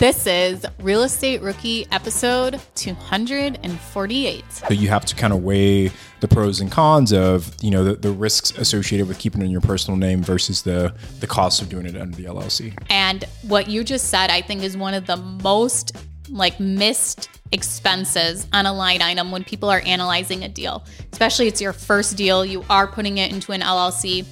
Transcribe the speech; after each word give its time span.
This 0.00 0.26
is 0.26 0.64
Real 0.78 1.02
Estate 1.02 1.42
Rookie 1.42 1.86
episode 1.92 2.58
248. 2.74 4.44
So 4.50 4.72
you 4.72 4.88
have 4.88 5.04
to 5.04 5.14
kind 5.14 5.30
of 5.30 5.42
weigh 5.42 5.90
the 6.20 6.26
pros 6.26 6.58
and 6.62 6.72
cons 6.72 7.12
of, 7.12 7.54
you 7.60 7.70
know, 7.70 7.84
the, 7.84 7.96
the 7.96 8.10
risks 8.10 8.50
associated 8.56 9.08
with 9.08 9.18
keeping 9.18 9.42
it 9.42 9.44
in 9.44 9.50
your 9.50 9.60
personal 9.60 9.98
name 9.98 10.22
versus 10.22 10.62
the 10.62 10.94
the 11.20 11.26
cost 11.26 11.60
of 11.60 11.68
doing 11.68 11.84
it 11.84 11.98
under 11.98 12.16
the 12.16 12.24
LLC. 12.24 12.72
And 12.88 13.26
what 13.42 13.68
you 13.68 13.84
just 13.84 14.06
said, 14.06 14.30
I 14.30 14.40
think, 14.40 14.62
is 14.62 14.74
one 14.74 14.94
of 14.94 15.04
the 15.04 15.18
most 15.18 15.94
like 16.30 16.58
missed 16.58 17.28
expenses 17.52 18.46
on 18.54 18.64
a 18.64 18.72
line 18.72 19.02
item 19.02 19.30
when 19.30 19.44
people 19.44 19.68
are 19.68 19.82
analyzing 19.84 20.44
a 20.44 20.48
deal. 20.48 20.82
Especially 21.12 21.46
it's 21.46 21.60
your 21.60 21.74
first 21.74 22.16
deal, 22.16 22.42
you 22.42 22.64
are 22.70 22.86
putting 22.86 23.18
it 23.18 23.32
into 23.32 23.52
an 23.52 23.60
LLC 23.60 24.24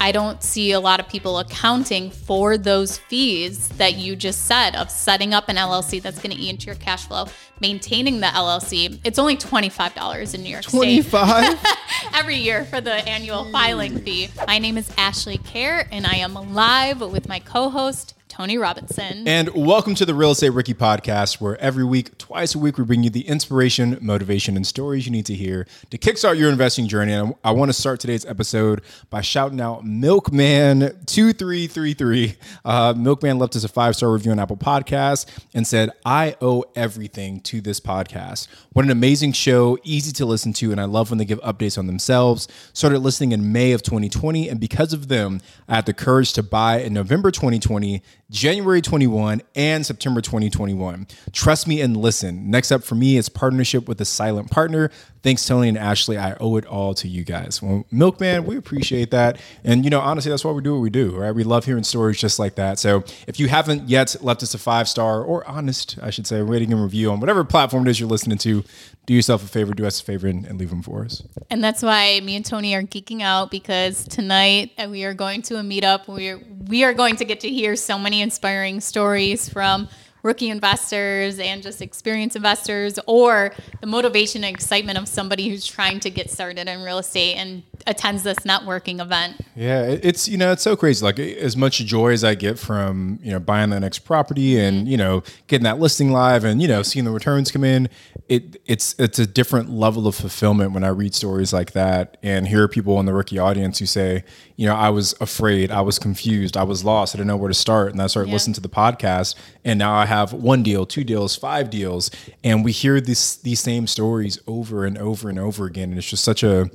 I 0.00 0.12
don't 0.12 0.42
see 0.42 0.72
a 0.72 0.80
lot 0.80 1.00
of 1.00 1.08
people 1.08 1.38
accounting 1.38 2.10
for 2.10 2.58
those 2.58 2.98
fees 2.98 3.68
that 3.70 3.94
you 3.94 4.16
just 4.16 4.46
said 4.46 4.76
of 4.76 4.90
setting 4.90 5.34
up 5.34 5.48
an 5.48 5.56
LLC 5.56 6.02
that's 6.02 6.18
going 6.20 6.34
to 6.34 6.40
eat 6.40 6.50
into 6.50 6.66
your 6.66 6.74
cash 6.76 7.06
flow, 7.06 7.26
maintaining 7.60 8.20
the 8.20 8.26
LLC. 8.26 9.00
It's 9.04 9.18
only 9.18 9.36
$25 9.36 10.34
in 10.34 10.42
New 10.42 10.50
York 10.50 10.64
25? 10.64 11.58
State 11.58 11.76
every 12.14 12.36
year 12.36 12.64
for 12.64 12.80
the 12.80 12.94
annual 13.08 13.50
filing 13.50 13.98
fee. 14.00 14.28
My 14.46 14.58
name 14.58 14.76
is 14.78 14.90
Ashley 14.96 15.38
Kehr, 15.38 15.86
and 15.90 16.06
I 16.06 16.16
am 16.16 16.34
live 16.54 17.00
with 17.00 17.28
my 17.28 17.38
co 17.38 17.68
host, 17.68 18.14
Tony 18.32 18.56
Robinson. 18.56 19.28
And 19.28 19.50
welcome 19.50 19.94
to 19.94 20.06
the 20.06 20.14
Real 20.14 20.30
Estate 20.30 20.54
Rookie 20.54 20.72
podcast, 20.72 21.38
where 21.38 21.60
every 21.60 21.84
week, 21.84 22.16
twice 22.16 22.54
a 22.54 22.58
week, 22.58 22.78
we 22.78 22.84
bring 22.84 23.02
you 23.02 23.10
the 23.10 23.28
inspiration, 23.28 23.98
motivation, 24.00 24.56
and 24.56 24.66
stories 24.66 25.04
you 25.04 25.12
need 25.12 25.26
to 25.26 25.34
hear 25.34 25.66
to 25.90 25.98
kickstart 25.98 26.38
your 26.38 26.48
investing 26.48 26.88
journey. 26.88 27.12
And 27.12 27.34
I 27.44 27.50
want 27.50 27.68
to 27.68 27.74
start 27.74 28.00
today's 28.00 28.24
episode 28.24 28.80
by 29.10 29.20
shouting 29.20 29.60
out 29.60 29.84
Milkman2333. 29.84 32.36
Uh, 32.64 32.94
Milkman 32.96 33.38
left 33.38 33.54
us 33.54 33.64
a 33.64 33.68
five 33.68 33.96
star 33.96 34.10
review 34.10 34.32
on 34.32 34.38
Apple 34.38 34.56
Podcasts 34.56 35.26
and 35.52 35.66
said, 35.66 35.90
I 36.06 36.34
owe 36.40 36.64
everything 36.74 37.42
to 37.42 37.60
this 37.60 37.80
podcast. 37.80 38.48
What 38.72 38.86
an 38.86 38.90
amazing 38.90 39.32
show, 39.32 39.76
easy 39.84 40.10
to 40.12 40.24
listen 40.24 40.54
to, 40.54 40.72
and 40.72 40.80
I 40.80 40.84
love 40.84 41.10
when 41.10 41.18
they 41.18 41.26
give 41.26 41.42
updates 41.42 41.76
on 41.76 41.86
themselves. 41.86 42.48
Started 42.72 43.00
listening 43.00 43.32
in 43.32 43.52
May 43.52 43.72
of 43.72 43.82
2020, 43.82 44.48
and 44.48 44.58
because 44.58 44.94
of 44.94 45.08
them, 45.08 45.42
I 45.68 45.74
had 45.74 45.84
the 45.84 45.92
courage 45.92 46.32
to 46.32 46.42
buy 46.42 46.80
in 46.80 46.94
November 46.94 47.30
2020 47.30 48.02
January 48.32 48.80
21, 48.80 49.42
and 49.54 49.84
September 49.84 50.22
2021. 50.22 51.06
Trust 51.32 51.68
me 51.68 51.82
and 51.82 51.94
listen. 51.94 52.50
Next 52.50 52.72
up 52.72 52.82
for 52.82 52.94
me 52.94 53.18
is 53.18 53.28
partnership 53.28 53.86
with 53.86 54.00
a 54.00 54.06
silent 54.06 54.50
partner. 54.50 54.90
Thanks, 55.22 55.46
Tony 55.46 55.68
and 55.68 55.76
Ashley. 55.76 56.16
I 56.16 56.34
owe 56.40 56.56
it 56.56 56.64
all 56.64 56.94
to 56.94 57.06
you 57.06 57.24
guys. 57.24 57.62
Well, 57.62 57.84
Milkman, 57.92 58.44
we 58.46 58.56
appreciate 58.56 59.10
that. 59.10 59.38
And, 59.62 59.84
you 59.84 59.90
know, 59.90 60.00
honestly, 60.00 60.30
that's 60.30 60.44
why 60.44 60.50
we 60.50 60.62
do 60.62 60.72
what 60.74 60.80
we 60.80 60.90
do, 60.90 61.14
right? 61.14 61.32
We 61.32 61.44
love 61.44 61.66
hearing 61.66 61.84
stories 61.84 62.18
just 62.18 62.38
like 62.38 62.54
that. 62.54 62.78
So 62.78 63.04
if 63.28 63.38
you 63.38 63.48
haven't 63.48 63.88
yet 63.88 64.16
left 64.22 64.42
us 64.42 64.54
a 64.54 64.58
five 64.58 64.88
star 64.88 65.22
or 65.22 65.46
honest, 65.46 65.98
I 66.02 66.08
should 66.08 66.26
say, 66.26 66.40
rating 66.40 66.72
and 66.72 66.82
review 66.82 67.12
on 67.12 67.20
whatever 67.20 67.44
platform 67.44 67.86
it 67.86 67.90
is 67.90 68.00
you're 68.00 68.08
listening 68.08 68.38
to, 68.38 68.64
do 69.06 69.14
yourself 69.14 69.42
a 69.44 69.48
favor, 69.48 69.74
do 69.74 69.84
us 69.84 70.00
a 70.00 70.04
favor, 70.04 70.28
and, 70.28 70.46
and 70.46 70.58
leave 70.58 70.70
them 70.70 70.82
for 70.82 71.04
us. 71.04 71.22
And 71.50 71.62
that's 71.62 71.82
why 71.82 72.20
me 72.20 72.36
and 72.36 72.44
Tony 72.44 72.74
are 72.74 72.82
geeking 72.82 73.20
out 73.20 73.50
because 73.50 74.04
tonight 74.04 74.72
uh, 74.78 74.88
we 74.88 75.04
are 75.04 75.14
going 75.14 75.42
to 75.42 75.56
a 75.56 75.62
meetup. 75.62 76.06
We're 76.06 76.40
we 76.68 76.84
are 76.84 76.94
going 76.94 77.16
to 77.16 77.24
get 77.24 77.40
to 77.40 77.48
hear 77.48 77.74
so 77.74 77.98
many 77.98 78.22
inspiring 78.22 78.80
stories 78.80 79.48
from 79.48 79.88
rookie 80.22 80.50
investors 80.50 81.38
and 81.38 81.62
just 81.62 81.82
experienced 81.82 82.36
investors 82.36 82.98
or 83.06 83.52
the 83.80 83.86
motivation 83.86 84.44
and 84.44 84.54
excitement 84.54 84.98
of 84.98 85.08
somebody 85.08 85.48
who's 85.48 85.66
trying 85.66 86.00
to 86.00 86.10
get 86.10 86.30
started 86.30 86.68
in 86.68 86.82
real 86.82 86.98
estate 86.98 87.34
and 87.34 87.62
attends 87.86 88.22
this 88.22 88.38
networking 88.40 89.00
event. 89.00 89.40
Yeah, 89.56 89.82
it's 89.82 90.28
you 90.28 90.36
know 90.36 90.52
it's 90.52 90.62
so 90.62 90.76
crazy. 90.76 91.04
Like 91.04 91.18
as 91.18 91.56
much 91.56 91.78
joy 91.78 92.12
as 92.12 92.24
I 92.24 92.34
get 92.34 92.58
from 92.58 93.18
you 93.22 93.32
know 93.32 93.40
buying 93.40 93.70
the 93.70 93.80
next 93.80 94.00
property 94.00 94.58
and 94.58 94.78
mm-hmm. 94.78 94.86
you 94.88 94.96
know 94.96 95.22
getting 95.46 95.64
that 95.64 95.78
listing 95.78 96.12
live 96.12 96.44
and 96.44 96.62
you 96.62 96.68
know 96.68 96.82
seeing 96.82 97.04
the 97.04 97.10
returns 97.10 97.50
come 97.50 97.64
in, 97.64 97.88
it 98.28 98.60
it's 98.66 98.94
it's 98.98 99.18
a 99.18 99.26
different 99.26 99.70
level 99.70 100.06
of 100.06 100.14
fulfillment 100.14 100.72
when 100.72 100.84
I 100.84 100.88
read 100.88 101.14
stories 101.14 101.52
like 101.52 101.72
that 101.72 102.16
and 102.22 102.48
hear 102.48 102.68
people 102.68 102.98
in 103.00 103.06
the 103.06 103.12
rookie 103.12 103.38
audience 103.38 103.78
who 103.78 103.86
say, 103.86 104.24
you 104.56 104.66
know, 104.66 104.74
I 104.74 104.90
was 104.90 105.14
afraid, 105.20 105.70
I 105.70 105.80
was 105.80 105.98
confused, 105.98 106.56
I 106.56 106.62
was 106.62 106.84
lost, 106.84 107.14
I 107.14 107.18
didn't 107.18 107.28
know 107.28 107.36
where 107.36 107.48
to 107.48 107.54
start, 107.54 107.92
and 107.92 108.00
I 108.00 108.06
started 108.06 108.28
yeah. 108.28 108.34
listening 108.34 108.54
to 108.54 108.60
the 108.60 108.68
podcast, 108.68 109.34
and 109.64 109.78
now 109.78 109.94
I 109.94 110.06
have 110.12 110.32
one 110.32 110.62
deal, 110.62 110.84
two 110.84 111.04
deals, 111.04 111.34
five 111.36 111.70
deals, 111.70 112.10
and 112.44 112.64
we 112.64 112.72
hear 112.72 113.00
these 113.00 113.36
these 113.36 113.60
same 113.60 113.86
stories 113.86 114.38
over 114.46 114.84
and 114.84 114.98
over 114.98 115.28
and 115.28 115.38
over 115.38 115.66
again, 115.66 115.88
and 115.90 115.98
it's 115.98 116.08
just 116.08 116.24
such 116.24 116.42
a 116.42 116.70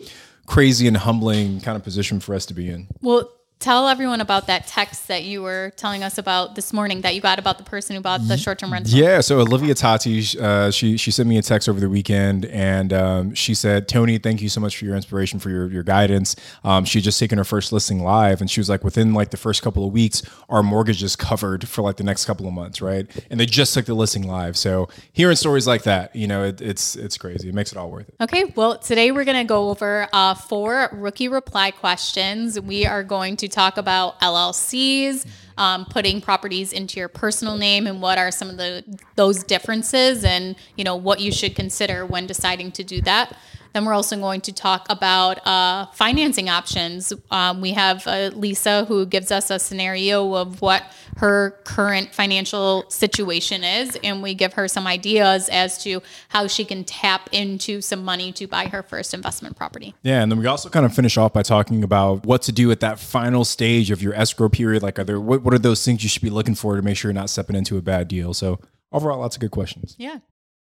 crazy 0.48 0.88
and 0.88 0.98
humbling 0.98 1.62
kind 1.62 1.76
of 1.76 1.84
position 1.84 2.20
for 2.20 2.34
us 2.34 2.46
to 2.48 2.54
be 2.54 2.70
in. 2.70 2.88
Well, 3.02 3.30
tell 3.60 3.88
everyone 3.88 4.22
about 4.22 4.48
that 4.48 4.68
text 4.68 5.08
that 5.08 5.24
you 5.24 5.42
were 5.42 5.72
telling 5.78 6.04
us 6.04 6.18
about 6.18 6.56
this 6.56 6.72
morning 6.72 7.02
that 7.02 7.16
you 7.16 7.22
got 7.22 7.40
about 7.40 7.58
the 7.58 7.64
person 7.64 7.96
who 7.96 8.02
bought 8.02 8.28
the 8.28 8.38
short-term 8.38 8.72
rental. 8.72 8.94
Yeah, 8.94 9.22
so 9.22 9.40
Olivia 9.40 9.74
Tati, 9.74 10.24
uh, 10.40 10.70
she 10.70 10.98
she 10.98 11.10
sent 11.12 11.28
me 11.28 11.38
a 11.38 11.42
text 11.42 11.68
over 11.68 11.80
the 11.80 11.90
weekend, 11.90 12.46
and 12.46 12.94
um, 12.94 13.34
she 13.34 13.54
said, 13.56 13.88
"Tony, 13.88 14.18
thank 14.20 14.42
you 14.42 14.50
so 14.50 14.62
much 14.62 14.78
for 14.78 14.86
your 14.86 14.96
inspiration, 14.96 15.40
for 15.40 15.50
your 15.50 15.72
your 15.72 15.84
guidance." 15.84 16.36
Um, 16.64 16.86
she 16.86 17.02
just 17.02 17.20
taken 17.20 17.38
her 17.38 17.44
first 17.44 17.72
listing 17.72 18.04
live, 18.04 18.42
and 18.42 18.50
she 18.50 18.60
was 18.60 18.70
like, 18.70 18.84
within 18.84 19.14
like 19.14 19.32
the 19.32 19.38
first 19.38 19.64
couple 19.64 19.86
of 19.86 19.92
weeks, 19.92 20.22
our 20.50 20.62
mortgage 20.62 21.02
is 21.02 21.16
covered 21.16 21.68
for 21.68 21.82
like 21.82 21.98
the 21.98 22.04
next 22.04 22.26
couple 22.26 22.48
of 22.48 22.54
months, 22.54 22.82
right? 22.82 23.08
And 23.30 23.40
they 23.40 23.46
just 23.46 23.74
took 23.74 23.86
the 23.86 23.96
listing 23.96 24.28
live. 24.28 24.56
So 24.56 24.88
hearing 25.14 25.36
stories 25.36 25.66
like 25.68 25.84
that, 25.84 26.16
you 26.16 26.28
know, 26.28 26.44
it, 26.44 26.62
it's 26.62 26.96
it's 26.96 27.18
crazy. 27.18 27.50
It 27.50 27.56
makes 27.56 27.72
it 27.72 27.78
all 27.78 27.90
worth 27.90 28.10
it. 28.10 28.16
Okay, 28.22 28.54
well, 28.56 28.78
today 28.78 29.12
we're 29.12 29.26
gonna 29.26 29.46
go 29.46 29.70
over 29.70 30.08
uh, 30.14 30.36
four 30.36 30.90
rookie 30.92 31.28
reply 31.28 31.72
questions. 31.72 32.60
We 32.60 32.86
are 32.86 33.04
going 33.04 33.36
to 33.38 33.47
talk 33.48 33.78
about 33.78 34.20
LLCs, 34.22 35.26
um, 35.58 35.86
putting 35.86 36.22
properties 36.22 36.74
into 36.74 37.00
your 37.00 37.10
personal 37.10 37.58
name, 37.58 37.88
and 37.88 38.02
what 38.02 38.18
are 38.18 38.32
some 38.32 38.50
of 38.50 38.58
the 38.58 38.84
those 39.16 39.44
differences, 39.44 40.24
and 40.24 40.56
you 40.76 40.84
know 40.84 40.96
what 40.96 41.20
you 41.20 41.32
should 41.32 41.56
consider 41.56 42.06
when 42.06 42.28
deciding 42.28 42.72
to 42.74 42.84
do 42.84 43.02
that. 43.02 43.36
Then 43.74 43.86
we're 43.86 43.94
also 43.94 44.18
going 44.18 44.42
to 44.42 44.52
talk 44.52 44.88
about 44.90 45.46
uh, 45.46 45.86
financing 45.94 46.50
options. 46.50 47.14
Um, 47.30 47.62
we 47.62 47.74
have 47.74 48.08
uh, 48.08 48.32
Lisa 48.34 48.86
who 48.86 49.06
gives 49.06 49.32
us 49.32 49.52
a 49.52 49.60
scenario 49.60 50.34
of 50.34 50.62
what 50.62 50.84
her 51.18 51.60
current 51.64 52.14
financial 52.14 52.86
situation 52.90 53.64
is, 53.64 53.96
and 54.04 54.24
we 54.24 54.34
give 54.34 54.54
her 54.54 54.68
some 54.68 54.88
ideas 54.88 55.50
as 55.50 55.84
to 55.84 56.02
how 56.30 56.48
she 56.48 56.64
can 56.66 56.84
tap 56.86 57.30
into 57.32 57.82
some 57.82 58.04
money 58.04 58.32
to 58.32 58.48
buy 58.48 58.66
her 58.66 58.82
first 58.82 59.14
investment 59.14 59.56
property. 59.56 59.94
Yeah, 60.02 60.22
and 60.22 60.32
then 60.32 60.40
we 60.40 60.46
also 60.46 60.70
kind 60.70 60.86
of 60.86 60.94
finish 60.94 61.18
off 61.18 61.34
by 61.34 61.44
talking 61.44 61.84
about 61.84 62.26
what 62.26 62.42
to 62.44 62.52
do 62.52 62.72
at 62.72 62.80
that 62.80 63.00
final 63.00 63.46
stage 63.46 63.92
of 63.92 64.02
your 64.02 64.14
escrow 64.14 64.50
period. 64.50 64.82
Like, 64.82 64.98
are 64.98 65.04
there 65.04 65.20
what, 65.20 65.44
what 65.48 65.54
are 65.54 65.60
those 65.60 65.86
things 65.86 66.04
you 66.04 66.10
should 66.10 66.22
be 66.22 66.30
looking 66.30 66.56
for 66.56 66.76
to 66.76 66.82
make 66.82 66.98
sure 66.98 67.10
you're 67.10 67.14
not 67.14 67.30
stepping 67.30 67.56
into 67.56 67.78
a 67.78 67.82
bad 67.82 68.10
deal? 68.10 68.34
So 68.34 68.60
overall, 68.92 69.22
lots 69.22 69.38
of 69.38 69.40
good 69.40 69.52
questions. 69.52 69.96
Yeah. 69.98 70.18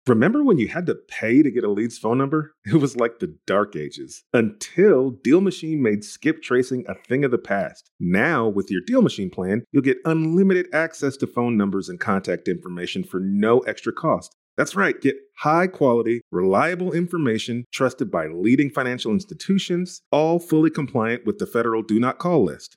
Remember 0.07 0.45
when 0.45 0.59
you 0.59 0.69
had 0.69 0.85
to 0.85 0.95
pay 0.95 1.43
to 1.43 1.51
get 1.51 1.65
a 1.65 1.71
lead's 1.71 1.97
phone 1.97 2.19
number? 2.19 2.53
It 2.67 2.75
was 2.75 2.95
like 2.95 3.19
the 3.19 3.35
dark 3.47 3.77
ages 3.77 4.25
until 4.35 5.09
Deal 5.09 5.41
Machine 5.41 5.83
made 5.83 6.05
skip 6.05 6.43
tracing 6.43 6.85
a 6.87 6.95
thing 6.95 7.25
of 7.25 7.31
the 7.31 7.39
past. 7.39 7.91
Now, 7.99 8.47
with 8.47 8.71
your 8.71 8.83
Deal 8.87 9.01
Machine 9.01 9.31
plan, 9.31 9.65
you'll 9.73 9.83
get 9.83 9.97
unlimited 10.05 10.67
access 10.75 11.17
to 11.17 11.27
phone 11.27 11.57
numbers 11.57 11.89
and 11.89 11.99
contact 11.99 12.47
information 12.47 13.05
for 13.05 13.21
no 13.21 13.61
extra 13.61 13.91
cost. 13.91 14.37
That's 14.59 14.77
right, 14.77 15.01
get 15.01 15.17
high 15.39 15.67
quality, 15.67 16.21
reliable 16.31 16.93
information 16.93 17.65
trusted 17.73 18.11
by 18.11 18.27
leading 18.27 18.69
financial 18.69 19.13
institutions, 19.13 20.03
all 20.13 20.39
fully 20.39 20.69
compliant 20.69 21.25
with 21.25 21.39
the 21.39 21.47
federal 21.47 21.81
Do 21.83 21.99
Not 21.99 22.19
Call 22.19 22.45
list. 22.45 22.77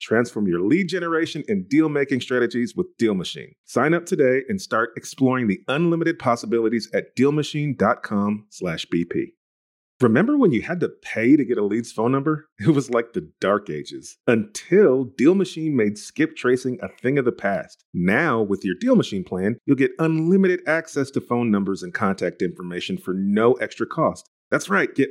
Transform 0.00 0.46
your 0.46 0.60
lead 0.60 0.88
generation 0.88 1.42
and 1.48 1.68
deal 1.68 1.88
making 1.88 2.20
strategies 2.20 2.76
with 2.76 2.86
Deal 2.98 3.14
Machine. 3.14 3.54
Sign 3.64 3.94
up 3.94 4.06
today 4.06 4.42
and 4.48 4.60
start 4.60 4.90
exploring 4.96 5.48
the 5.48 5.60
unlimited 5.68 6.18
possibilities 6.18 6.88
at 6.94 7.16
dealmachine.com/bp. 7.16 9.32
Remember 10.00 10.38
when 10.38 10.52
you 10.52 10.62
had 10.62 10.78
to 10.78 10.90
pay 11.02 11.34
to 11.34 11.44
get 11.44 11.58
a 11.58 11.64
lead's 11.64 11.90
phone 11.90 12.12
number? 12.12 12.46
It 12.60 12.68
was 12.68 12.88
like 12.88 13.14
the 13.14 13.32
dark 13.40 13.68
ages 13.68 14.16
until 14.28 15.02
Deal 15.04 15.34
Machine 15.34 15.74
made 15.74 15.98
skip 15.98 16.36
tracing 16.36 16.78
a 16.80 16.88
thing 16.88 17.18
of 17.18 17.24
the 17.24 17.32
past. 17.32 17.84
Now, 17.92 18.40
with 18.40 18.64
your 18.64 18.76
Deal 18.78 18.94
Machine 18.94 19.24
plan, 19.24 19.58
you'll 19.66 19.76
get 19.76 19.90
unlimited 19.98 20.60
access 20.68 21.10
to 21.10 21.20
phone 21.20 21.50
numbers 21.50 21.82
and 21.82 21.92
contact 21.92 22.42
information 22.42 22.96
for 22.96 23.12
no 23.12 23.54
extra 23.54 23.88
cost. 23.88 24.30
That's 24.52 24.70
right, 24.70 24.94
get 24.94 25.10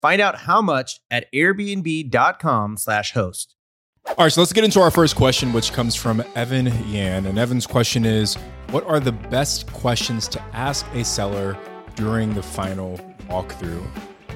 Find 0.00 0.20
out 0.20 0.40
how 0.40 0.62
much 0.62 1.00
at 1.10 1.32
airbnb.com/slash 1.32 3.12
host. 3.12 3.54
All 4.06 4.24
right, 4.24 4.32
so 4.32 4.40
let's 4.40 4.52
get 4.54 4.64
into 4.64 4.80
our 4.80 4.90
first 4.90 5.16
question, 5.16 5.52
which 5.52 5.72
comes 5.72 5.94
from 5.94 6.24
Evan 6.34 6.66
Yan. 6.88 7.26
And 7.26 7.38
Evan's 7.38 7.66
question 7.66 8.04
is 8.06 8.36
What 8.70 8.84
are 8.84 9.00
the 9.00 9.12
best 9.12 9.70
questions 9.72 10.28
to 10.28 10.42
ask 10.54 10.86
a 10.94 11.04
seller 11.04 11.58
during 11.94 12.34
the 12.34 12.42
final 12.42 12.98
walkthrough? 13.28 13.86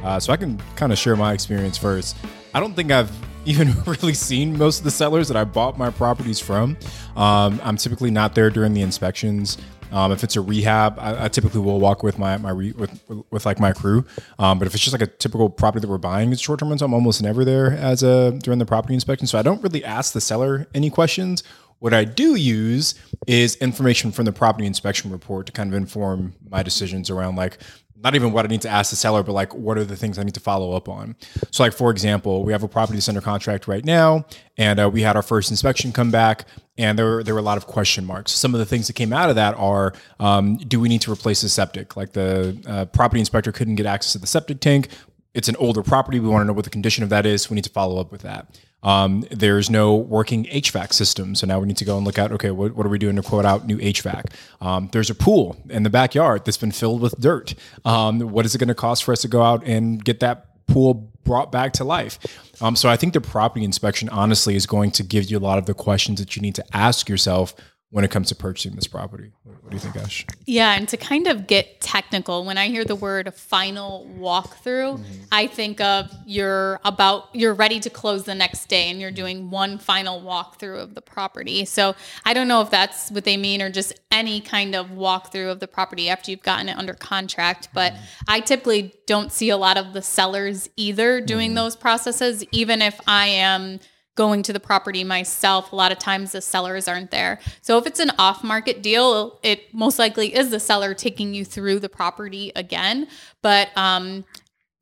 Uh, 0.04 0.20
so 0.20 0.32
I 0.32 0.36
can 0.36 0.60
kind 0.76 0.92
of 0.92 0.98
share 0.98 1.16
my 1.16 1.32
experience 1.32 1.78
first. 1.78 2.16
I 2.54 2.60
don't 2.60 2.74
think 2.74 2.90
I've 2.90 3.10
even 3.44 3.72
really 3.84 4.14
seen 4.14 4.56
most 4.56 4.78
of 4.78 4.84
the 4.84 4.90
sellers 4.90 5.26
that 5.28 5.36
I 5.36 5.44
bought 5.44 5.76
my 5.76 5.90
properties 5.90 6.38
from. 6.38 6.76
Um, 7.16 7.60
I'm 7.64 7.76
typically 7.76 8.10
not 8.10 8.34
there 8.34 8.50
during 8.50 8.74
the 8.74 8.82
inspections. 8.82 9.58
Um, 9.92 10.10
if 10.10 10.24
it's 10.24 10.36
a 10.36 10.40
rehab, 10.40 10.98
I, 10.98 11.26
I, 11.26 11.28
typically 11.28 11.60
will 11.60 11.78
walk 11.78 12.02
with 12.02 12.18
my 12.18 12.38
my 12.38 12.50
re, 12.50 12.72
with, 12.72 13.00
with 13.30 13.44
like 13.44 13.60
my 13.60 13.72
crew. 13.72 14.04
Um, 14.38 14.58
but 14.58 14.66
if 14.66 14.74
it's 14.74 14.82
just 14.82 14.92
like 14.92 15.02
a 15.02 15.06
typical 15.06 15.50
property 15.50 15.82
that 15.82 15.88
we're 15.88 15.98
buying, 15.98 16.32
it's 16.32 16.40
short 16.40 16.60
term 16.60 16.70
rental. 16.70 16.86
I'm 16.86 16.94
almost 16.94 17.22
never 17.22 17.44
there 17.44 17.72
as 17.72 18.02
a 18.02 18.32
during 18.32 18.58
the 18.58 18.66
property 18.66 18.94
inspection, 18.94 19.26
so 19.26 19.38
I 19.38 19.42
don't 19.42 19.62
really 19.62 19.84
ask 19.84 20.12
the 20.12 20.20
seller 20.20 20.66
any 20.74 20.90
questions. 20.90 21.42
What 21.82 21.92
I 21.92 22.04
do 22.04 22.36
use 22.36 22.94
is 23.26 23.56
information 23.56 24.12
from 24.12 24.24
the 24.24 24.32
property 24.32 24.66
inspection 24.66 25.10
report 25.10 25.46
to 25.46 25.52
kind 25.52 25.68
of 25.68 25.74
inform 25.74 26.32
my 26.48 26.62
decisions 26.62 27.10
around 27.10 27.34
like 27.34 27.58
not 28.02 28.14
even 28.14 28.32
what 28.32 28.44
I 28.44 28.48
need 28.48 28.62
to 28.62 28.68
ask 28.68 28.90
the 28.90 28.96
seller, 28.96 29.22
but 29.22 29.32
like 29.32 29.54
what 29.54 29.78
are 29.78 29.84
the 29.84 29.96
things 29.96 30.18
I 30.18 30.22
need 30.22 30.34
to 30.34 30.40
follow 30.40 30.72
up 30.72 30.88
on. 30.88 31.16
So, 31.50 31.62
like 31.62 31.72
for 31.72 31.90
example, 31.90 32.44
we 32.44 32.52
have 32.52 32.62
a 32.62 32.68
property 32.68 32.96
that's 32.96 33.08
under 33.08 33.20
contract 33.20 33.68
right 33.68 33.84
now, 33.84 34.26
and 34.56 34.80
uh, 34.80 34.90
we 34.90 35.02
had 35.02 35.16
our 35.16 35.22
first 35.22 35.50
inspection 35.50 35.92
come 35.92 36.10
back, 36.10 36.46
and 36.76 36.98
there 36.98 37.06
were, 37.06 37.22
there 37.24 37.34
were 37.34 37.40
a 37.40 37.44
lot 37.44 37.58
of 37.58 37.66
question 37.66 38.04
marks. 38.04 38.32
Some 38.32 38.54
of 38.54 38.58
the 38.58 38.66
things 38.66 38.86
that 38.86 38.94
came 38.94 39.12
out 39.12 39.30
of 39.30 39.36
that 39.36 39.54
are: 39.56 39.92
um, 40.20 40.56
Do 40.56 40.80
we 40.80 40.88
need 40.88 41.00
to 41.02 41.12
replace 41.12 41.42
the 41.42 41.48
septic? 41.48 41.96
Like 41.96 42.12
the 42.12 42.60
uh, 42.66 42.84
property 42.86 43.20
inspector 43.20 43.52
couldn't 43.52 43.76
get 43.76 43.86
access 43.86 44.12
to 44.12 44.18
the 44.18 44.26
septic 44.26 44.60
tank. 44.60 44.88
It's 45.34 45.48
an 45.48 45.56
older 45.56 45.82
property. 45.82 46.20
We 46.20 46.28
want 46.28 46.42
to 46.42 46.46
know 46.46 46.52
what 46.52 46.64
the 46.64 46.70
condition 46.70 47.04
of 47.04 47.10
that 47.10 47.24
is. 47.24 47.48
We 47.48 47.54
need 47.54 47.64
to 47.64 47.70
follow 47.70 48.00
up 48.00 48.12
with 48.12 48.22
that. 48.22 48.58
Um, 48.82 49.24
there's 49.30 49.70
no 49.70 49.94
working 49.94 50.44
HVAC 50.44 50.92
system. 50.92 51.34
So 51.34 51.46
now 51.46 51.60
we 51.60 51.66
need 51.66 51.76
to 51.78 51.84
go 51.84 51.96
and 51.96 52.06
look 52.06 52.18
at, 52.18 52.32
okay, 52.32 52.50
what, 52.50 52.74
what 52.74 52.84
are 52.86 52.88
we 52.88 52.98
doing 52.98 53.16
to 53.16 53.22
quote 53.22 53.44
out 53.44 53.66
new 53.66 53.78
HVAC? 53.78 54.32
Um, 54.60 54.88
there's 54.92 55.10
a 55.10 55.14
pool 55.14 55.56
in 55.68 55.82
the 55.82 55.90
backyard 55.90 56.44
that's 56.44 56.56
been 56.56 56.72
filled 56.72 57.00
with 57.00 57.18
dirt. 57.20 57.54
Um, 57.84 58.20
what 58.20 58.44
is 58.44 58.54
it 58.54 58.58
going 58.58 58.68
to 58.68 58.74
cost 58.74 59.04
for 59.04 59.12
us 59.12 59.22
to 59.22 59.28
go 59.28 59.42
out 59.42 59.64
and 59.64 60.04
get 60.04 60.20
that 60.20 60.66
pool 60.66 61.10
brought 61.24 61.52
back 61.52 61.72
to 61.74 61.84
life? 61.84 62.18
Um, 62.60 62.76
so 62.76 62.88
I 62.88 62.96
think 62.96 63.12
the 63.12 63.20
property 63.20 63.64
inspection, 63.64 64.08
honestly, 64.08 64.56
is 64.56 64.66
going 64.66 64.90
to 64.92 65.02
give 65.02 65.30
you 65.30 65.38
a 65.38 65.40
lot 65.40 65.58
of 65.58 65.66
the 65.66 65.74
questions 65.74 66.20
that 66.20 66.36
you 66.36 66.42
need 66.42 66.54
to 66.56 66.64
ask 66.76 67.08
yourself 67.08 67.54
when 67.92 68.06
it 68.06 68.10
comes 68.10 68.28
to 68.28 68.34
purchasing 68.34 68.74
this 68.74 68.86
property. 68.86 69.32
What 69.44 69.68
do 69.68 69.76
you 69.76 69.78
think, 69.78 69.96
Ash? 69.96 70.24
Yeah, 70.46 70.72
and 70.72 70.88
to 70.88 70.96
kind 70.96 71.26
of 71.26 71.46
get 71.46 71.82
technical, 71.82 72.42
when 72.46 72.56
I 72.56 72.68
hear 72.68 72.86
the 72.86 72.96
word 72.96 73.34
final 73.34 74.10
walkthrough, 74.18 74.96
mm-hmm. 74.96 75.22
I 75.30 75.46
think 75.46 75.78
of 75.82 76.10
you're 76.26 76.80
about 76.86 77.28
you're 77.34 77.52
ready 77.52 77.80
to 77.80 77.90
close 77.90 78.24
the 78.24 78.34
next 78.34 78.70
day 78.70 78.90
and 78.90 78.98
you're 78.98 79.10
doing 79.10 79.50
one 79.50 79.76
final 79.76 80.22
walkthrough 80.22 80.80
of 80.80 80.94
the 80.94 81.02
property. 81.02 81.66
So 81.66 81.94
I 82.24 82.32
don't 82.32 82.48
know 82.48 82.62
if 82.62 82.70
that's 82.70 83.10
what 83.10 83.24
they 83.24 83.36
mean 83.36 83.60
or 83.60 83.68
just 83.68 83.92
any 84.10 84.40
kind 84.40 84.74
of 84.74 84.88
walkthrough 84.88 85.52
of 85.52 85.60
the 85.60 85.68
property 85.68 86.08
after 86.08 86.30
you've 86.30 86.42
gotten 86.42 86.70
it 86.70 86.78
under 86.78 86.94
contract. 86.94 87.68
But 87.74 87.92
mm-hmm. 87.92 88.04
I 88.26 88.40
typically 88.40 88.94
don't 89.06 89.30
see 89.30 89.50
a 89.50 89.58
lot 89.58 89.76
of 89.76 89.92
the 89.92 90.00
sellers 90.00 90.70
either 90.76 91.20
doing 91.20 91.50
mm-hmm. 91.50 91.56
those 91.56 91.76
processes, 91.76 92.42
even 92.52 92.80
if 92.80 92.98
I 93.06 93.26
am 93.26 93.80
going 94.14 94.42
to 94.42 94.52
the 94.52 94.60
property 94.60 95.04
myself, 95.04 95.72
a 95.72 95.76
lot 95.76 95.92
of 95.92 95.98
times 95.98 96.32
the 96.32 96.40
sellers 96.42 96.86
aren't 96.86 97.10
there. 97.10 97.40
So 97.62 97.78
if 97.78 97.86
it's 97.86 98.00
an 98.00 98.10
off 98.18 98.44
market 98.44 98.82
deal, 98.82 99.38
it 99.42 99.72
most 99.72 99.98
likely 99.98 100.34
is 100.34 100.50
the 100.50 100.60
seller 100.60 100.94
taking 100.94 101.34
you 101.34 101.44
through 101.44 101.80
the 101.80 101.88
property 101.88 102.52
again. 102.54 103.08
But 103.40 103.70
um, 103.76 104.24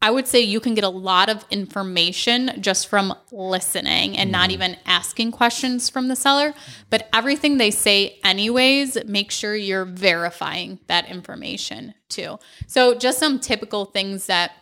I 0.03 0.11
would 0.11 0.27
say 0.27 0.41
you 0.41 0.61
can 0.61 0.75
get 0.75 0.83
a 0.83 0.89
lot 0.89 1.29
of 1.29 1.45
information 1.51 2.53
just 2.61 2.89
from 2.89 3.15
listening 3.31 4.17
and 4.17 4.33
not 4.33 4.51
even 4.51 4.77
asking 4.87 5.33
questions 5.33 5.91
from 5.91 6.09
the 6.09 6.17
seller. 6.17 6.55
But 6.89 7.09
everything 7.13 7.59
they 7.59 7.71
say, 7.71 8.19
anyways, 8.25 9.05
make 9.05 9.31
sure 9.31 9.55
you're 9.55 9.85
verifying 9.85 10.81
that 10.87 11.09
information 11.11 11.95
too. 12.09 12.39
So, 12.67 12.95
just 12.95 13.19
some 13.19 13.39
typical 13.39 13.85
things 13.85 14.27
that 14.27 14.53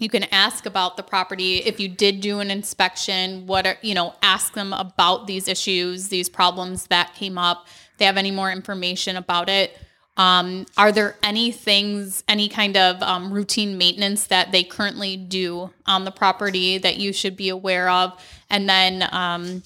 you 0.00 0.08
can 0.08 0.24
ask 0.24 0.66
about 0.66 0.96
the 0.96 1.02
property. 1.02 1.58
If 1.58 1.78
you 1.78 1.88
did 1.88 2.20
do 2.20 2.40
an 2.40 2.50
inspection 2.50 3.46
what 3.46 3.66
are 3.66 3.76
you 3.82 3.94
know 3.94 4.14
ask 4.22 4.54
them 4.54 4.72
about 4.72 5.26
these 5.26 5.48
issues 5.48 6.08
these 6.08 6.28
problems 6.28 6.86
that 6.88 7.14
came 7.14 7.38
up. 7.38 7.66
If 7.92 7.98
they 7.98 8.04
have 8.06 8.16
any 8.16 8.30
more 8.30 8.50
information 8.50 9.16
about 9.16 9.48
it 9.48 9.78
um, 10.16 10.66
are 10.76 10.92
there 10.92 11.16
any 11.22 11.50
things 11.50 12.24
any 12.28 12.48
kind 12.48 12.76
of 12.76 13.02
um, 13.02 13.32
routine 13.32 13.78
maintenance 13.78 14.26
that 14.26 14.52
they 14.52 14.62
currently 14.62 15.16
do 15.16 15.70
on 15.86 16.04
the 16.04 16.10
property 16.10 16.76
that 16.76 16.98
you 16.98 17.12
should 17.12 17.36
be 17.36 17.48
aware 17.48 17.88
of? 17.88 18.22
And 18.50 18.68
then 18.68 19.08
um, 19.12 19.62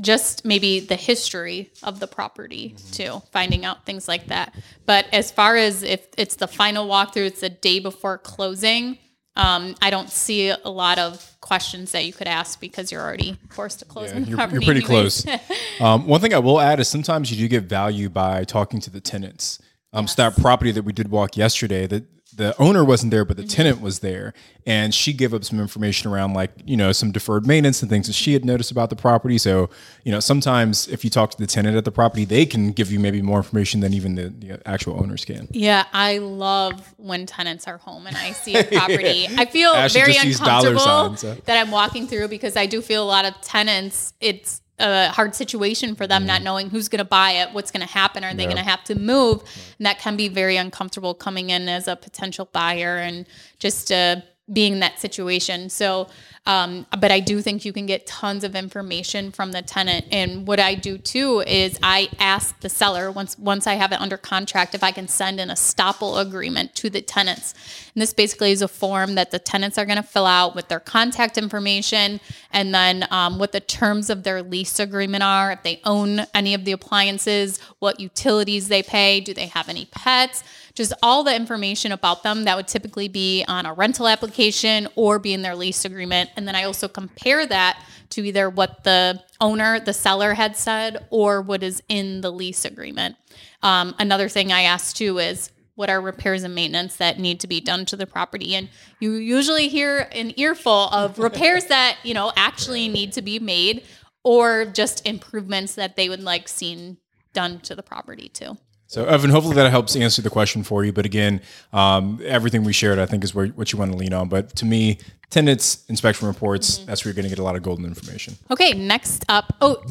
just 0.00 0.44
maybe 0.44 0.78
the 0.78 0.94
history 0.94 1.72
of 1.82 1.98
the 1.98 2.06
property 2.06 2.74
mm-hmm. 2.76 2.90
too 2.92 3.22
finding 3.32 3.64
out 3.64 3.84
things 3.84 4.06
like 4.06 4.26
that. 4.26 4.54
But 4.84 5.06
as 5.12 5.32
far 5.32 5.56
as 5.56 5.82
if 5.82 6.06
it's 6.16 6.36
the 6.36 6.46
final 6.46 6.86
walkthrough 6.86 7.26
it's 7.26 7.40
the 7.40 7.50
day 7.50 7.80
before 7.80 8.18
closing 8.18 8.98
um, 9.36 9.74
I 9.82 9.90
don't 9.90 10.10
see 10.10 10.48
a 10.48 10.68
lot 10.68 10.98
of 10.98 11.36
questions 11.40 11.92
that 11.92 12.04
you 12.04 12.12
could 12.12 12.26
ask 12.26 12.58
because 12.58 12.90
you're 12.90 13.02
already 13.02 13.38
forced 13.50 13.78
to 13.80 13.84
close 13.84 14.12
yeah, 14.12 14.20
you're, 14.20 14.38
you're, 14.50 14.62
pretty 14.62 14.84
anyways. 14.84 15.22
close. 15.22 15.80
um, 15.80 16.06
one 16.06 16.20
thing 16.20 16.34
I 16.34 16.38
will 16.38 16.60
add 16.60 16.80
is 16.80 16.88
sometimes 16.88 17.30
you 17.30 17.36
do 17.36 17.48
get 17.48 17.64
value 17.64 18.08
by 18.08 18.44
talking 18.44 18.80
to 18.80 18.90
the 18.90 19.00
tenants. 19.00 19.60
Um, 19.92 20.04
yes. 20.04 20.16
So 20.16 20.22
that 20.22 20.40
property 20.40 20.72
that 20.72 20.82
we 20.82 20.92
did 20.92 21.10
walk 21.10 21.36
yesterday, 21.36 21.86
that 21.86 22.04
the 22.36 22.54
owner 22.60 22.84
wasn't 22.84 23.10
there, 23.10 23.24
but 23.24 23.36
the 23.36 23.42
mm-hmm. 23.42 23.48
tenant 23.48 23.80
was 23.80 24.00
there, 24.00 24.34
and 24.66 24.94
she 24.94 25.12
gave 25.12 25.32
up 25.32 25.44
some 25.44 25.58
information 25.58 26.10
around 26.10 26.34
like 26.34 26.50
you 26.64 26.76
know 26.76 26.92
some 26.92 27.10
deferred 27.10 27.46
maintenance 27.46 27.82
and 27.82 27.90
things 27.90 28.06
that 28.06 28.12
she 28.12 28.34
had 28.34 28.44
noticed 28.44 28.70
about 28.70 28.90
the 28.90 28.96
property. 28.96 29.38
So 29.38 29.70
you 30.04 30.12
know 30.12 30.20
sometimes 30.20 30.86
if 30.88 31.02
you 31.02 31.10
talk 31.10 31.30
to 31.30 31.38
the 31.38 31.46
tenant 31.46 31.76
at 31.76 31.84
the 31.84 31.92
property, 31.92 32.24
they 32.24 32.46
can 32.46 32.72
give 32.72 32.92
you 32.92 33.00
maybe 33.00 33.22
more 33.22 33.38
information 33.38 33.80
than 33.80 33.94
even 33.94 34.14
the, 34.14 34.28
the 34.28 34.68
actual 34.68 35.00
owners 35.00 35.24
can. 35.24 35.48
Yeah, 35.50 35.86
I 35.92 36.18
love 36.18 36.94
when 36.98 37.26
tenants 37.26 37.66
are 37.66 37.78
home 37.78 38.06
and 38.06 38.16
I 38.16 38.32
see 38.32 38.56
a 38.56 38.64
property. 38.64 39.26
yeah. 39.28 39.36
I 39.38 39.46
feel 39.46 39.70
Ashley 39.70 40.00
very 40.00 40.16
uncomfortable 40.16 40.80
signs, 40.80 41.20
so. 41.20 41.34
that 41.46 41.58
I'm 41.58 41.70
walking 41.70 42.06
through 42.06 42.28
because 42.28 42.56
I 42.56 42.66
do 42.66 42.82
feel 42.82 43.02
a 43.02 43.08
lot 43.08 43.24
of 43.24 43.40
tenants. 43.40 44.12
It's 44.20 44.60
a 44.78 45.08
hard 45.08 45.34
situation 45.34 45.94
for 45.94 46.06
them, 46.06 46.24
mm 46.24 46.26
not 46.26 46.42
knowing 46.42 46.70
who's 46.70 46.88
going 46.88 46.98
to 46.98 47.04
buy 47.04 47.30
it, 47.32 47.52
what's 47.52 47.70
going 47.70 47.86
to 47.86 47.92
happen, 47.92 48.24
are 48.24 48.34
they 48.34 48.44
going 48.44 48.56
to 48.56 48.64
have 48.64 48.82
to 48.82 48.96
move? 48.96 49.42
And 49.78 49.86
that 49.86 50.00
can 50.00 50.16
be 50.16 50.28
very 50.28 50.56
uncomfortable 50.56 51.14
coming 51.14 51.50
in 51.50 51.68
as 51.68 51.86
a 51.86 51.94
potential 51.94 52.48
buyer 52.52 52.96
and 52.96 53.26
just 53.60 53.92
uh, 53.92 54.16
being 54.52 54.74
in 54.74 54.80
that 54.80 55.00
situation. 55.00 55.68
So 55.68 56.08
um, 56.46 56.86
but 57.00 57.10
I 57.10 57.18
do 57.18 57.42
think 57.42 57.64
you 57.64 57.72
can 57.72 57.86
get 57.86 58.06
tons 58.06 58.44
of 58.44 58.54
information 58.54 59.32
from 59.32 59.50
the 59.50 59.62
tenant. 59.62 60.06
And 60.12 60.46
what 60.46 60.60
I 60.60 60.76
do 60.76 60.96
too 60.96 61.40
is 61.40 61.76
I 61.82 62.08
ask 62.20 62.58
the 62.60 62.68
seller 62.68 63.10
once 63.10 63.36
once 63.36 63.66
I 63.66 63.74
have 63.74 63.90
it 63.90 64.00
under 64.00 64.16
contract 64.16 64.74
if 64.74 64.84
I 64.84 64.92
can 64.92 65.08
send 65.08 65.40
an 65.40 65.48
estoppel 65.48 66.20
agreement 66.20 66.76
to 66.76 66.88
the 66.88 67.02
tenants. 67.02 67.54
And 67.94 68.00
this 68.00 68.14
basically 68.14 68.52
is 68.52 68.62
a 68.62 68.68
form 68.68 69.16
that 69.16 69.32
the 69.32 69.40
tenants 69.40 69.76
are 69.76 69.84
going 69.84 69.96
to 69.96 70.04
fill 70.04 70.26
out 70.26 70.54
with 70.54 70.68
their 70.68 70.78
contact 70.78 71.36
information 71.36 72.20
and 72.52 72.72
then 72.72 73.06
um, 73.10 73.38
what 73.40 73.50
the 73.50 73.60
terms 73.60 74.08
of 74.08 74.22
their 74.22 74.42
lease 74.42 74.78
agreement 74.78 75.24
are. 75.24 75.50
If 75.50 75.64
they 75.64 75.80
own 75.82 76.20
any 76.32 76.54
of 76.54 76.64
the 76.64 76.72
appliances, 76.72 77.58
what 77.80 77.98
utilities 77.98 78.68
they 78.68 78.84
pay, 78.84 79.20
do 79.20 79.34
they 79.34 79.46
have 79.46 79.68
any 79.68 79.86
pets? 79.86 80.44
Just 80.76 80.92
all 81.02 81.24
the 81.24 81.34
information 81.34 81.90
about 81.90 82.22
them 82.22 82.44
that 82.44 82.56
would 82.56 82.68
typically 82.68 83.08
be 83.08 83.44
on 83.48 83.66
a 83.66 83.72
rental 83.72 84.06
application 84.06 84.86
or 84.94 85.18
be 85.18 85.32
in 85.32 85.42
their 85.42 85.56
lease 85.56 85.84
agreement. 85.84 86.30
And 86.36 86.46
then 86.46 86.54
I 86.54 86.64
also 86.64 86.86
compare 86.86 87.46
that 87.46 87.82
to 88.10 88.24
either 88.24 88.48
what 88.50 88.84
the 88.84 89.22
owner, 89.40 89.80
the 89.80 89.94
seller 89.94 90.34
had 90.34 90.54
said, 90.54 91.06
or 91.10 91.40
what 91.40 91.62
is 91.62 91.82
in 91.88 92.20
the 92.20 92.30
lease 92.30 92.64
agreement. 92.64 93.16
Um, 93.62 93.94
another 93.98 94.28
thing 94.28 94.52
I 94.52 94.62
asked 94.62 94.96
too 94.96 95.18
is 95.18 95.50
what 95.76 95.90
are 95.90 96.00
repairs 96.00 96.42
and 96.42 96.54
maintenance 96.54 96.96
that 96.96 97.18
need 97.18 97.40
to 97.40 97.46
be 97.46 97.60
done 97.60 97.84
to 97.86 97.96
the 97.96 98.06
property 98.06 98.54
and 98.54 98.68
you 98.98 99.12
usually 99.12 99.68
hear 99.68 100.08
an 100.12 100.32
earful 100.38 100.88
of 100.88 101.18
repairs 101.28 101.66
that 101.66 101.96
you 102.02 102.14
know 102.14 102.32
actually 102.34 102.88
need 102.88 103.12
to 103.12 103.22
be 103.22 103.38
made 103.38 103.84
or 104.24 104.64
just 104.64 105.06
improvements 105.06 105.74
that 105.74 105.94
they 105.94 106.08
would 106.08 106.22
like 106.22 106.48
seen 106.48 106.96
done 107.32 107.60
to 107.60 107.74
the 107.74 107.82
property 107.82 108.28
too 108.28 108.56
So, 108.88 109.04
Evan, 109.04 109.30
hopefully 109.30 109.56
that 109.56 109.70
helps 109.70 109.96
answer 109.96 110.22
the 110.22 110.30
question 110.30 110.62
for 110.62 110.84
you. 110.84 110.92
But 110.92 111.06
again, 111.06 111.40
um, 111.72 112.20
everything 112.24 112.64
we 112.64 112.72
shared, 112.72 112.98
I 112.98 113.06
think, 113.06 113.24
is 113.24 113.34
where, 113.34 113.48
what 113.48 113.72
you 113.72 113.78
want 113.78 113.92
to 113.92 113.96
lean 113.96 114.12
on. 114.12 114.28
But 114.28 114.54
to 114.56 114.64
me, 114.64 114.98
tenants, 115.30 115.84
inspection 115.88 116.28
reports, 116.28 116.78
that's 116.78 117.04
where 117.04 117.10
you're 117.10 117.16
going 117.16 117.24
to 117.24 117.30
get 117.30 117.40
a 117.40 117.42
lot 117.42 117.56
of 117.56 117.62
golden 117.62 117.84
information. 117.84 118.36
Okay, 118.50 118.72
next 118.72 119.24
up. 119.28 119.52
Oh, 119.60 119.82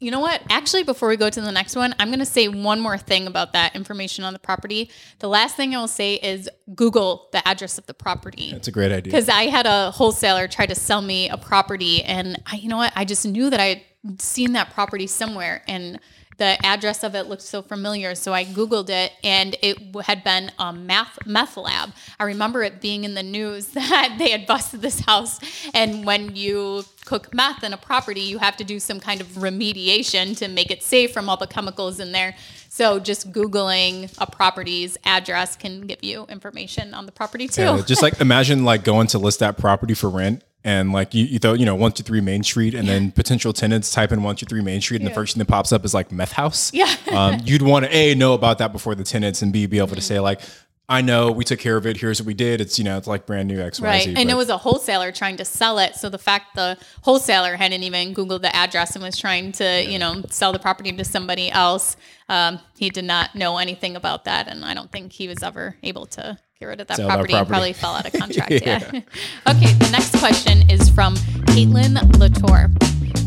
you 0.00 0.10
know 0.10 0.18
what? 0.18 0.42
Actually, 0.50 0.82
before 0.82 1.08
we 1.08 1.16
go 1.16 1.30
to 1.30 1.40
the 1.40 1.52
next 1.52 1.76
one, 1.76 1.94
I'm 2.00 2.08
going 2.08 2.18
to 2.18 2.26
say 2.26 2.48
one 2.48 2.80
more 2.80 2.98
thing 2.98 3.28
about 3.28 3.52
that 3.52 3.76
information 3.76 4.24
on 4.24 4.32
the 4.32 4.40
property. 4.40 4.90
The 5.20 5.28
last 5.28 5.54
thing 5.54 5.76
I 5.76 5.78
will 5.78 5.86
say 5.86 6.14
is 6.14 6.50
Google 6.74 7.28
the 7.30 7.46
address 7.46 7.78
of 7.78 7.86
the 7.86 7.94
property. 7.94 8.50
That's 8.50 8.66
a 8.66 8.72
great 8.72 8.90
idea. 8.90 9.12
Because 9.12 9.28
I 9.28 9.44
had 9.44 9.64
a 9.64 9.92
wholesaler 9.92 10.48
try 10.48 10.66
to 10.66 10.74
sell 10.74 11.00
me 11.00 11.28
a 11.28 11.36
property, 11.36 12.02
and 12.02 12.42
I, 12.46 12.56
you 12.56 12.68
know 12.68 12.78
what? 12.78 12.92
I 12.96 13.04
just 13.04 13.24
knew 13.24 13.48
that 13.50 13.60
I 13.60 13.84
had 14.04 14.20
seen 14.20 14.54
that 14.54 14.74
property 14.74 15.06
somewhere, 15.06 15.62
and 15.68 16.00
the 16.38 16.64
address 16.64 17.02
of 17.02 17.14
it 17.14 17.26
looked 17.26 17.42
so 17.42 17.62
familiar. 17.62 18.14
So 18.14 18.32
I 18.32 18.44
Googled 18.44 18.88
it, 18.88 19.12
and 19.22 19.56
it 19.62 19.78
had 20.04 20.24
been 20.24 20.50
a 20.58 20.72
meth, 20.72 21.18
meth 21.26 21.56
lab. 21.56 21.92
I 22.18 22.24
remember 22.24 22.62
it 22.62 22.80
being 22.80 23.04
in 23.04 23.14
the 23.14 23.22
news 23.22 23.66
that 23.74 24.16
they 24.18 24.30
had 24.30 24.46
busted 24.46 24.82
this 24.82 25.00
house, 25.00 25.38
and 25.74 26.04
when 26.04 26.34
you 26.36 26.84
cook 27.04 27.34
meth 27.34 27.64
in 27.64 27.72
a 27.72 27.76
property, 27.76 28.20
you 28.20 28.38
have 28.38 28.56
to 28.56 28.64
do 28.64 28.78
some 28.78 29.00
kind 29.00 29.20
of 29.20 29.26
remediation 29.28 30.36
to 30.38 30.48
make 30.48 30.70
it 30.70 30.82
safe 30.82 31.12
from 31.12 31.28
all 31.28 31.36
the 31.36 31.46
chemicals 31.46 32.00
in 32.00 32.12
there. 32.12 32.34
So 32.68 32.98
just 32.98 33.32
Googling 33.32 34.12
a 34.18 34.26
property's 34.26 34.96
address 35.04 35.56
can 35.56 35.82
give 35.82 36.02
you 36.02 36.24
information 36.28 36.94
on 36.94 37.06
the 37.06 37.12
property 37.12 37.46
too. 37.48 37.62
Yeah, 37.62 37.82
just 37.82 38.02
like 38.02 38.20
imagine 38.20 38.64
like 38.64 38.84
going 38.84 39.08
to 39.08 39.18
list 39.18 39.40
that 39.40 39.58
property 39.58 39.94
for 39.94 40.08
rent 40.08 40.42
and 40.64 40.92
like 40.92 41.14
you, 41.14 41.24
you 41.24 41.38
throw, 41.38 41.54
you 41.54 41.64
know, 41.66 41.74
one, 41.74 41.92
two, 41.92 42.02
three 42.02 42.20
Main 42.20 42.42
Street 42.42 42.74
and 42.74 42.88
then 42.88 43.10
potential 43.10 43.52
tenants 43.52 43.90
type 43.90 44.12
in 44.12 44.22
one, 44.22 44.36
two, 44.36 44.46
three 44.46 44.60
Main 44.62 44.80
Street 44.80 45.00
and 45.00 45.10
the 45.10 45.14
first 45.14 45.34
thing 45.34 45.38
that 45.40 45.48
pops 45.48 45.72
up 45.72 45.84
is 45.84 45.92
like 45.94 46.12
meth 46.12 46.32
house. 46.32 46.72
Yeah. 46.72 46.94
Um, 47.12 47.40
you'd 47.44 47.62
want 47.62 47.84
to 47.84 47.94
A, 47.94 48.14
know 48.14 48.34
about 48.34 48.58
that 48.58 48.72
before 48.72 48.94
the 48.94 49.04
tenants 49.04 49.42
and 49.42 49.52
B, 49.52 49.66
be 49.66 49.78
able 49.78 49.88
to 49.88 49.94
Mm-hmm. 49.94 50.00
say 50.02 50.20
like, 50.20 50.40
I 50.88 51.00
know 51.00 51.30
we 51.30 51.44
took 51.44 51.58
care 51.58 51.76
of 51.76 51.86
it. 51.86 51.96
Here's 51.96 52.20
what 52.20 52.26
we 52.26 52.34
did. 52.34 52.60
It's, 52.60 52.78
you 52.78 52.84
know, 52.84 52.98
it's 52.98 53.06
like 53.06 53.24
brand 53.24 53.48
new 53.48 53.60
X, 53.60 53.80
Y, 53.80 53.86
Right. 53.86 54.04
Z. 54.04 54.14
And 54.16 54.30
it 54.30 54.34
was 54.36 54.48
a 54.48 54.58
wholesaler 54.58 55.10
trying 55.12 55.36
to 55.38 55.44
sell 55.44 55.78
it. 55.78 55.94
So 55.94 56.08
the 56.08 56.18
fact 56.18 56.54
the 56.54 56.76
wholesaler 57.02 57.56
hadn't 57.56 57.82
even 57.82 58.14
Googled 58.14 58.42
the 58.42 58.54
address 58.54 58.94
and 58.94 59.02
was 59.02 59.16
trying 59.16 59.52
to, 59.52 59.82
you 59.82 59.98
know, 59.98 60.22
sell 60.28 60.52
the 60.52 60.58
property 60.58 60.92
to 60.92 61.04
somebody 61.04 61.50
else, 61.50 61.96
um, 62.28 62.58
he 62.76 62.90
did 62.90 63.04
not 63.04 63.34
know 63.34 63.58
anything 63.58 63.96
about 63.96 64.24
that. 64.24 64.48
And 64.48 64.64
I 64.64 64.74
don't 64.74 64.90
think 64.90 65.12
he 65.12 65.28
was 65.28 65.42
ever 65.42 65.76
able 65.82 66.06
to 66.06 66.36
get 66.58 66.66
rid 66.66 66.80
of 66.80 66.88
that 66.88 66.98
property. 66.98 67.32
Property. 67.32 67.48
probably 67.48 67.72
fell 67.72 67.94
out 67.94 68.06
of 68.06 68.12
contract. 68.12 68.50
yeah. 68.50 68.78
okay. 69.48 69.72
The 69.72 69.88
next 69.92 70.18
question 70.18 70.68
is 70.68 70.90
from 70.90 71.14
Caitlin 71.54 72.18
Latour. 72.18 72.70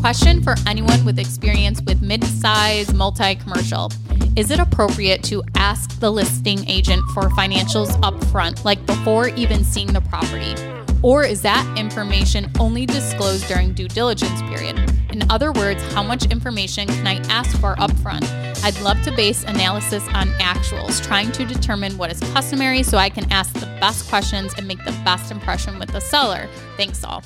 Question 0.00 0.42
for 0.42 0.54
anyone 0.66 1.04
with 1.04 1.18
experience 1.18 1.80
with 1.82 2.00
mid-size 2.02 2.92
multi-commercial. 2.94 3.90
Is 4.36 4.50
it 4.50 4.60
appropriate 4.60 5.22
to 5.24 5.42
ask 5.54 5.98
the 5.98 6.10
listing 6.10 6.68
agent 6.68 7.02
for 7.14 7.30
financials 7.30 7.98
up 8.02 8.22
front, 8.24 8.66
like 8.66 8.84
before 8.84 9.28
even 9.28 9.64
seeing 9.64 9.90
the 9.90 10.02
property? 10.02 10.54
Or 11.02 11.24
is 11.24 11.40
that 11.40 11.66
information 11.78 12.52
only 12.60 12.84
disclosed 12.84 13.48
during 13.48 13.72
due 13.72 13.88
diligence 13.88 14.42
period? 14.42 14.78
In 15.10 15.22
other 15.30 15.52
words, 15.52 15.82
how 15.94 16.02
much 16.02 16.26
information 16.26 16.86
can 16.86 17.06
I 17.06 17.14
ask 17.30 17.58
for 17.58 17.76
upfront? 17.76 18.26
I'd 18.62 18.78
love 18.82 19.00
to 19.04 19.12
base 19.12 19.42
analysis 19.44 20.06
on 20.08 20.28
actuals, 20.32 21.02
trying 21.02 21.32
to 21.32 21.46
determine 21.46 21.96
what 21.96 22.12
is 22.12 22.20
customary 22.34 22.82
so 22.82 22.98
I 22.98 23.08
can 23.08 23.32
ask 23.32 23.54
the 23.54 23.64
best 23.80 24.06
questions 24.10 24.52
and 24.58 24.68
make 24.68 24.84
the 24.84 24.92
best 25.02 25.30
impression 25.30 25.78
with 25.78 25.92
the 25.92 26.00
seller. 26.00 26.46
Thanks 26.76 27.02
all. 27.04 27.22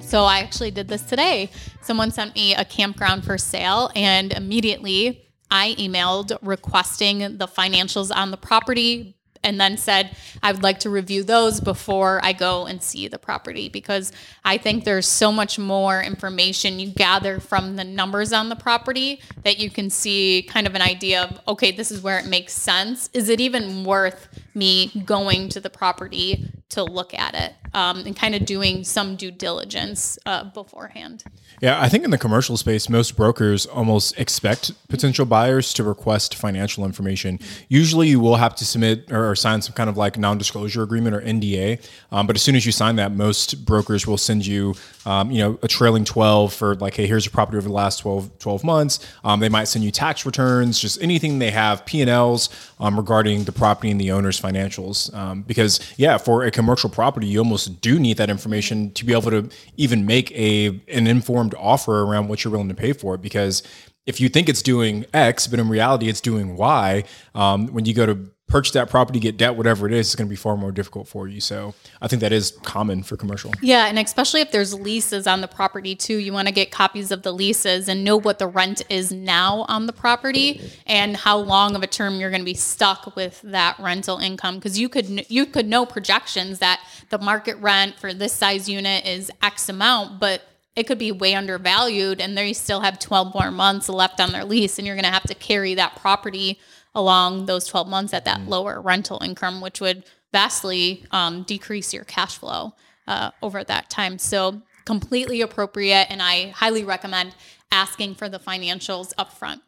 So 0.00 0.24
I 0.24 0.40
actually 0.40 0.70
did 0.70 0.88
this 0.88 1.02
today. 1.02 1.48
Someone 1.80 2.10
sent 2.10 2.34
me 2.34 2.54
a 2.54 2.64
campground 2.66 3.24
for 3.24 3.38
sale, 3.38 3.90
and 3.96 4.34
immediately 4.34 5.25
I 5.50 5.74
emailed 5.78 6.36
requesting 6.42 7.38
the 7.38 7.46
financials 7.46 8.14
on 8.14 8.30
the 8.30 8.36
property 8.36 9.16
and 9.46 9.60
then 9.60 9.76
said 9.78 10.16
I 10.42 10.52
would 10.52 10.62
like 10.62 10.80
to 10.80 10.90
review 10.90 11.22
those 11.22 11.60
before 11.60 12.20
I 12.22 12.32
go 12.32 12.66
and 12.66 12.82
see 12.82 13.06
the 13.06 13.18
property 13.18 13.68
because 13.68 14.12
I 14.44 14.58
think 14.58 14.84
there's 14.84 15.06
so 15.06 15.30
much 15.30 15.58
more 15.58 16.02
information 16.02 16.80
you 16.80 16.88
gather 16.88 17.38
from 17.38 17.76
the 17.76 17.84
numbers 17.84 18.32
on 18.32 18.48
the 18.48 18.56
property 18.56 19.20
that 19.44 19.58
you 19.58 19.70
can 19.70 19.88
see 19.88 20.42
kind 20.48 20.66
of 20.66 20.74
an 20.74 20.82
idea 20.82 21.22
of 21.22 21.40
okay, 21.48 21.70
this 21.70 21.90
is 21.90 22.02
where 22.02 22.18
it 22.18 22.26
makes 22.26 22.52
sense. 22.52 23.08
Is 23.12 23.28
it 23.28 23.40
even 23.40 23.84
worth 23.84 24.28
me 24.54 24.90
going 25.04 25.48
to 25.50 25.60
the 25.60 25.70
property 25.70 26.50
to 26.70 26.82
look 26.82 27.14
at 27.14 27.34
it 27.34 27.54
um, 27.76 27.98
and 28.06 28.16
kind 28.16 28.34
of 28.34 28.46
doing 28.46 28.82
some 28.82 29.16
due 29.16 29.30
diligence 29.30 30.18
uh, 30.24 30.44
beforehand? 30.44 31.22
Yeah, 31.60 31.80
I 31.80 31.88
think 31.90 32.04
in 32.04 32.10
the 32.10 32.18
commercial 32.18 32.56
space, 32.56 32.88
most 32.88 33.16
brokers 33.16 33.66
almost 33.66 34.18
expect 34.18 34.72
potential 34.88 35.26
buyers 35.26 35.72
to 35.74 35.84
request 35.84 36.34
financial 36.34 36.84
information. 36.84 37.38
Usually, 37.68 38.08
you 38.08 38.18
will 38.18 38.36
have 38.36 38.54
to 38.56 38.64
submit 38.64 39.12
or, 39.12 39.36
sign 39.36 39.60
some 39.60 39.74
kind 39.74 39.90
of 39.90 39.98
like 39.98 40.16
non-disclosure 40.16 40.82
agreement 40.82 41.14
or 41.14 41.20
NDA. 41.20 41.86
Um, 42.10 42.26
but 42.26 42.36
as 42.36 42.42
soon 42.42 42.56
as 42.56 42.64
you 42.64 42.72
sign 42.72 42.96
that, 42.96 43.12
most 43.12 43.66
brokers 43.66 44.06
will 44.06 44.16
send 44.16 44.46
you, 44.46 44.74
um, 45.04 45.30
you 45.30 45.42
know, 45.42 45.58
a 45.62 45.68
trailing 45.68 46.06
12 46.06 46.54
for 46.54 46.74
like, 46.76 46.94
hey, 46.94 47.06
here's 47.06 47.26
your 47.26 47.32
property 47.32 47.58
over 47.58 47.68
the 47.68 47.74
last 47.74 47.98
12, 47.98 48.38
12 48.38 48.64
months. 48.64 49.06
Um, 49.24 49.40
they 49.40 49.50
might 49.50 49.64
send 49.64 49.84
you 49.84 49.90
tax 49.90 50.24
returns, 50.24 50.80
just 50.80 51.00
anything 51.02 51.38
they 51.38 51.50
have, 51.50 51.84
P&Ls 51.84 52.48
um, 52.80 52.96
regarding 52.96 53.44
the 53.44 53.52
property 53.52 53.90
and 53.90 54.00
the 54.00 54.10
owner's 54.12 54.40
financials. 54.40 55.12
Um, 55.14 55.42
because 55.42 55.80
yeah, 55.98 56.16
for 56.16 56.44
a 56.44 56.50
commercial 56.50 56.88
property, 56.88 57.26
you 57.26 57.40
almost 57.40 57.65
do 57.68 57.98
need 57.98 58.16
that 58.16 58.30
information 58.30 58.92
to 58.92 59.04
be 59.04 59.12
able 59.12 59.30
to 59.30 59.48
even 59.76 60.06
make 60.06 60.30
a 60.32 60.80
an 60.88 61.06
informed 61.06 61.54
offer 61.58 62.02
around 62.02 62.28
what 62.28 62.44
you're 62.44 62.50
willing 62.52 62.68
to 62.68 62.74
pay 62.74 62.92
for 62.92 63.14
it. 63.14 63.22
Because 63.22 63.62
if 64.06 64.20
you 64.20 64.28
think 64.28 64.48
it's 64.48 64.62
doing 64.62 65.04
X, 65.12 65.46
but 65.46 65.58
in 65.58 65.68
reality 65.68 66.08
it's 66.08 66.20
doing 66.20 66.56
Y, 66.56 67.04
um, 67.34 67.68
when 67.68 67.84
you 67.84 67.94
go 67.94 68.06
to 68.06 68.30
purchase 68.48 68.72
that 68.72 68.88
property, 68.88 69.18
get 69.18 69.36
debt, 69.36 69.56
whatever 69.56 69.86
it 69.86 69.92
is, 69.92 70.06
it's 70.06 70.14
going 70.14 70.28
to 70.28 70.30
be 70.30 70.36
far 70.36 70.56
more 70.56 70.70
difficult 70.70 71.08
for 71.08 71.26
you. 71.26 71.40
So 71.40 71.74
I 72.00 72.06
think 72.06 72.20
that 72.20 72.32
is 72.32 72.52
common 72.62 73.02
for 73.02 73.16
commercial. 73.16 73.52
Yeah, 73.60 73.86
and 73.86 73.98
especially 73.98 74.40
if 74.40 74.52
there's 74.52 74.72
leases 74.72 75.26
on 75.26 75.40
the 75.40 75.48
property 75.48 75.96
too, 75.96 76.18
you 76.18 76.32
want 76.32 76.46
to 76.46 76.54
get 76.54 76.70
copies 76.70 77.10
of 77.10 77.22
the 77.22 77.32
leases 77.32 77.88
and 77.88 78.04
know 78.04 78.16
what 78.16 78.38
the 78.38 78.46
rent 78.46 78.82
is 78.88 79.10
now 79.10 79.64
on 79.68 79.86
the 79.86 79.92
property 79.92 80.60
and 80.86 81.16
how 81.16 81.38
long 81.38 81.74
of 81.74 81.82
a 81.82 81.88
term 81.88 82.20
you're 82.20 82.30
going 82.30 82.40
to 82.40 82.46
be 82.46 82.54
stuck 82.54 83.16
with 83.16 83.40
that 83.42 83.76
rental 83.80 84.18
income 84.18 84.56
because 84.56 84.78
you 84.78 84.88
could 84.88 85.28
you 85.28 85.46
could 85.46 85.66
know 85.66 85.84
projections 85.84 86.60
that 86.60 86.80
the 87.10 87.18
market 87.18 87.56
rent 87.56 87.98
for 87.98 88.14
this 88.14 88.32
size 88.32 88.68
unit 88.68 89.04
is 89.04 89.30
X 89.42 89.68
amount, 89.68 90.20
but 90.20 90.42
it 90.76 90.86
could 90.86 90.98
be 90.98 91.10
way 91.10 91.34
undervalued 91.34 92.20
and 92.20 92.36
they 92.36 92.52
still 92.52 92.80
have 92.80 92.98
12 92.98 93.34
more 93.34 93.50
months 93.50 93.88
left 93.88 94.20
on 94.20 94.30
their 94.30 94.44
lease 94.44 94.78
and 94.78 94.86
you're 94.86 94.94
going 94.94 95.04
to 95.04 95.10
have 95.10 95.24
to 95.24 95.34
carry 95.34 95.74
that 95.74 95.96
property 95.96 96.60
along 96.96 97.46
those 97.46 97.66
12 97.66 97.86
months 97.86 98.12
at 98.12 98.24
that 98.24 98.48
lower 98.48 98.80
rental 98.80 99.22
income 99.22 99.60
which 99.60 99.80
would 99.80 100.02
vastly 100.32 101.04
um, 101.12 101.44
decrease 101.44 101.94
your 101.94 102.04
cash 102.04 102.36
flow 102.36 102.74
uh, 103.06 103.30
over 103.40 103.62
that 103.62 103.88
time 103.88 104.18
so 104.18 104.62
completely 104.84 105.40
appropriate 105.40 106.06
and 106.10 106.20
i 106.20 106.48
highly 106.48 106.82
recommend 106.82 107.36
asking 107.70 108.14
for 108.14 108.28
the 108.28 108.38
financials 108.38 109.12
up 109.16 109.32
front 109.32 109.62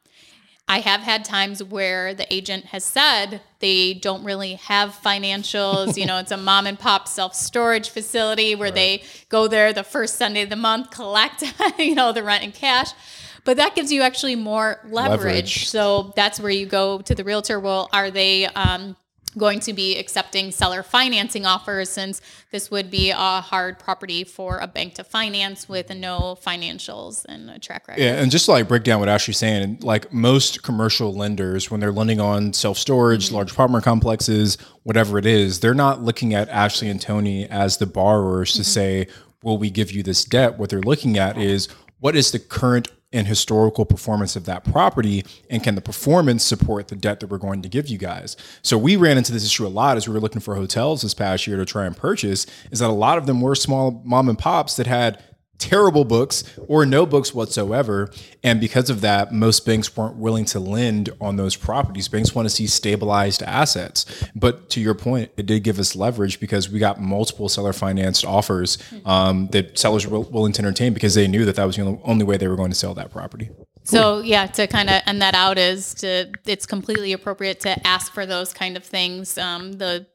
I 0.71 0.81
have 0.81 1.01
had 1.01 1.25
times 1.25 1.65
where 1.65 2.13
the 2.13 2.33
agent 2.33 2.67
has 2.67 2.85
said 2.85 3.41
they 3.61 3.95
don't 3.95 4.23
really 4.23 4.55
have 4.55 4.91
financials. 4.91 5.97
you 5.97 6.05
know, 6.07 6.19
it's 6.19 6.31
a 6.31 6.37
mom 6.37 6.67
and 6.67 6.79
pop 6.79 7.09
self 7.09 7.35
storage 7.35 7.89
facility 7.89 8.55
where 8.55 8.71
they 8.71 9.03
go 9.31 9.49
there 9.49 9.73
the 9.73 9.83
first 9.83 10.17
Sunday 10.17 10.43
of 10.43 10.51
the 10.51 10.57
month, 10.57 10.91
collect, 10.91 11.43
you 11.79 11.95
know, 11.95 12.13
the 12.13 12.23
rent 12.23 12.45
and 12.45 12.53
cash. 12.53 12.91
But 13.49 13.57
that 13.57 13.75
gives 13.75 13.91
you 13.91 14.03
actually 14.03 14.37
more 14.37 14.79
leverage. 14.85 15.21
Leverage. 15.25 15.69
So 15.71 16.13
that's 16.15 16.39
where 16.39 16.51
you 16.51 16.67
go 16.67 17.01
to 17.01 17.15
the 17.15 17.25
realtor. 17.25 17.59
Well, 17.59 17.89
are 17.95 18.11
they 18.11 18.45
um, 18.45 18.95
going 19.39 19.61
to 19.61 19.73
be 19.73 19.97
accepting 19.97 20.51
seller 20.51 20.83
financing 20.83 21.47
offers 21.47 21.89
since 21.89 22.21
this 22.53 22.71
would 22.71 22.91
be 22.91 23.09
a 23.09 23.41
hard 23.41 23.79
property 23.79 24.23
for 24.23 24.59
a 24.59 24.67
bank 24.67 24.97
to 24.97 25.03
finance 25.03 25.67
with 25.67 25.89
no 25.89 26.37
financials 26.45 27.25
and 27.27 27.49
a 27.49 27.59
track 27.59 27.89
record? 27.89 28.03
Yeah, 28.03 28.21
and 28.21 28.31
just 28.31 28.51
like 28.51 28.69
break 28.69 28.85
down 28.85 29.01
what 29.01 29.09
Ashley's 29.09 29.39
saying, 29.39 29.79
like 29.81 30.13
most 30.13 30.63
commercial 30.63 31.15
lenders, 31.15 31.71
when 31.71 31.81
they're 31.81 31.91
lending 31.91 32.21
on 32.21 32.53
self 32.53 32.77
storage, 32.77 33.33
large 33.33 33.53
apartment 33.53 33.83
complexes, 33.83 34.59
whatever 34.83 35.17
it 35.17 35.25
is, 35.25 35.61
they're 35.61 35.73
not 35.73 36.03
looking 36.03 36.35
at 36.35 36.51
Ashley 36.51 36.91
and 36.91 37.01
Tony 37.01 37.49
as 37.49 37.79
the 37.79 37.87
borrowers 37.87 38.53
to 38.53 38.63
say, 38.63 39.07
"Will 39.43 39.57
we 39.57 39.71
give 39.71 39.91
you 39.91 40.03
this 40.03 40.23
debt?" 40.23 40.59
What 40.59 40.69
they're 40.69 40.81
looking 40.83 41.17
at 41.17 41.39
is 41.39 41.67
what 42.01 42.15
is 42.15 42.31
the 42.31 42.39
current 42.39 42.89
and 43.13 43.27
historical 43.27 43.87
performance 43.87 44.37
of 44.37 44.45
that 44.45 44.65
property 44.65 45.25
and 45.49 45.63
can 45.63 45.75
the 45.75 45.81
performance 45.81 46.45
support 46.45 46.89
the 46.89 46.97
debt 46.97 47.21
that 47.21 47.31
we're 47.31 47.39
going 47.39 47.63
to 47.63 47.69
give 47.69 47.89
you 47.89 47.97
guys? 47.97 48.37
So 48.63 48.77
we 48.77 48.97
ran 48.97 49.17
into 49.17 49.33
this 49.33 49.45
issue 49.45 49.67
a 49.67 49.69
lot 49.69 49.97
as 49.97 50.07
we 50.07 50.15
were 50.15 50.21
looking 50.21 50.41
for 50.41 50.55
hotels 50.55 51.03
this 51.03 51.15
past 51.15 51.47
year 51.47 51.57
to 51.57 51.65
try 51.65 51.87
and 51.87 51.97
purchase 51.97 52.47
is 52.71 52.81
that 52.81 52.91
a 52.91 52.93
lot 52.93 53.19
of 53.19 53.27
them 53.27 53.41
were 53.41 53.55
small 53.55 54.03
mom 54.05 54.29
and 54.29 54.39
pops 54.39 54.77
that 54.77 54.87
had 54.87 55.23
terrible 55.59 56.05
books 56.05 56.45
or 56.67 56.87
no 56.87 57.05
books 57.05 57.35
whatsoever. 57.35 58.11
And 58.43 58.61
because 58.61 58.91
of 58.91 59.01
that, 59.01 59.33
most 59.33 59.67
banks 59.67 59.97
weren't 59.97 60.17
willing 60.17 60.45
to 60.47 60.61
lend 60.61 61.11
on 61.21 61.37
those 61.37 61.57
properties. 61.57 62.09
Banks 62.09 62.35
want 62.35 62.47
to 62.47 62.55
see 62.55 62.67
stabilized 62.67 63.43
assets. 63.43 64.07
But 64.35 64.71
to 64.71 64.81
your 64.81 64.95
point, 64.95 65.31
it 65.37 65.47
did 65.47 65.65
give 65.65 65.79
us 65.79 65.97
leverage 65.97 66.41
because 66.41 66.71
we 66.71 66.79
got 66.79 67.01
multiple 67.01 67.49
seller 67.49 67.73
financed 67.73 68.25
offers 68.25 68.79
um, 69.05 69.49
that 69.49 69.79
sellers 69.79 70.07
were 70.07 70.21
willing 70.21 70.53
to 70.53 70.63
entertain 70.63 70.95
because 70.95 71.15
they 71.15 71.29
knew 71.29 71.45
that 71.45 71.57
that 71.57 71.65
was 71.65 71.77
the 71.77 71.99
only 72.05 72.25
way 72.25 72.37
they 72.37 72.49
were 72.49 72.57
going 72.57 72.71
to 72.71 72.77
sell 72.77 72.95
that 72.95 73.11
property. 73.11 73.51
So 73.89 74.21
yeah, 74.21 74.47
to 74.47 74.67
kind 74.67 74.91
of 74.91 75.01
end 75.07 75.23
that 75.23 75.35
out 75.35 75.57
is 75.57 75.95
to 75.95 76.31
it's 76.45 76.67
completely 76.67 77.15
appropriate 77.15 77.61
to 77.61 77.87
ask 77.87 78.13
for 78.13 78.27
those 78.27 78.53
kind 78.53 78.77
of 78.77 78.85
things. 78.85 79.39
Um, 79.39 79.73
the 79.73 80.07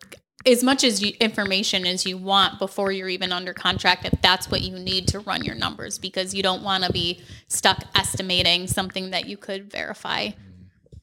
as 0.46 0.64
much 0.64 0.84
as 0.84 1.02
you, 1.02 1.14
information 1.20 1.86
as 1.86 2.06
you 2.06 2.18
want 2.18 2.60
before 2.60 2.92
you're 2.92 3.10
even 3.10 3.32
under 3.32 3.54
contract 3.54 4.06
if 4.06 4.14
that's 4.22 4.50
what 4.50 4.62
you 4.62 4.78
need 4.78 5.08
to 5.08 5.20
run 5.20 5.44
your 5.44 5.56
numbers 5.56 5.98
because 5.98 6.34
you 6.34 6.44
don't 6.44 6.64
want 6.64 6.84
to 6.84 6.92
be 6.92 7.22
stuck 7.48 7.84
estimating 7.96 8.68
something 8.68 9.12
that 9.12 9.28
you 9.28 9.38
could 9.38 9.72
verify 9.72 10.30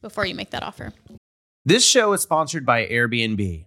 before 0.02 0.26
you 0.26 0.34
make 0.34 0.50
that 0.50 0.62
offer. 0.62 0.92
This 1.64 1.84
show 1.84 2.12
is 2.12 2.22
sponsored 2.22 2.64
by 2.64 2.86
Airbnb. 2.86 3.66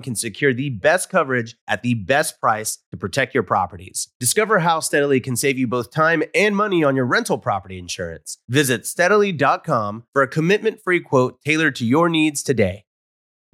can 0.00 0.14
secure 0.14 0.54
the 0.54 0.70
best 0.70 1.10
coverage 1.10 1.56
at 1.68 1.82
the 1.82 1.94
best 1.94 2.40
price 2.40 2.78
to 2.90 2.96
protect 2.96 3.34
your 3.34 3.42
properties. 3.42 4.08
Discover 4.18 4.60
how 4.60 4.80
Steadily 4.80 5.20
can 5.20 5.36
save 5.36 5.58
you 5.58 5.66
both 5.66 5.90
time 5.90 6.22
and 6.34 6.56
money 6.56 6.82
on 6.82 6.96
your 6.96 7.06
rental 7.06 7.38
property 7.38 7.78
insurance. 7.78 8.38
Visit 8.48 8.86
steadily.com 8.86 10.04
for 10.12 10.22
a 10.22 10.28
commitment 10.28 10.80
free 10.82 11.00
quote 11.00 11.40
tailored 11.42 11.76
to 11.76 11.84
your 11.84 12.08
needs 12.08 12.42
today. 12.42 12.84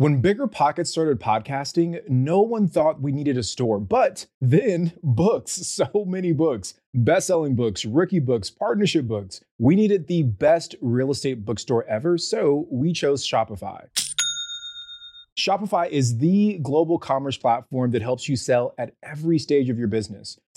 When 0.01 0.21
Bigger 0.21 0.47
Pockets 0.47 0.91
started 0.91 1.19
podcasting, 1.19 2.09
no 2.09 2.41
one 2.41 2.69
thought 2.69 3.03
we 3.03 3.11
needed 3.11 3.37
a 3.37 3.43
store, 3.43 3.81
but 3.81 4.27
then 4.41 4.93
books, 5.03 5.51
so 5.67 6.05
many 6.07 6.33
books, 6.33 6.75
best 6.95 7.27
selling 7.27 7.57
books, 7.57 7.85
rookie 7.85 8.21
books, 8.21 8.49
partnership 8.49 9.07
books. 9.07 9.41
We 9.59 9.75
needed 9.75 10.07
the 10.07 10.23
best 10.23 10.77
real 10.81 11.11
estate 11.11 11.45
bookstore 11.45 11.85
ever, 11.89 12.17
so 12.17 12.69
we 12.71 12.93
chose 12.93 13.27
Shopify. 13.27 13.87
Shopify 15.39 15.89
is 15.89 16.19
the 16.19 16.59
global 16.59 16.99
commerce 16.99 17.37
platform 17.37 17.93
that 17.93 18.03
helps 18.03 18.29
you 18.29 18.35
sell 18.35 18.75
at 18.77 18.95
every 19.05 19.39
stage 19.39 19.71
of 19.71 19.79
your 19.79 19.87
business. 19.87 20.37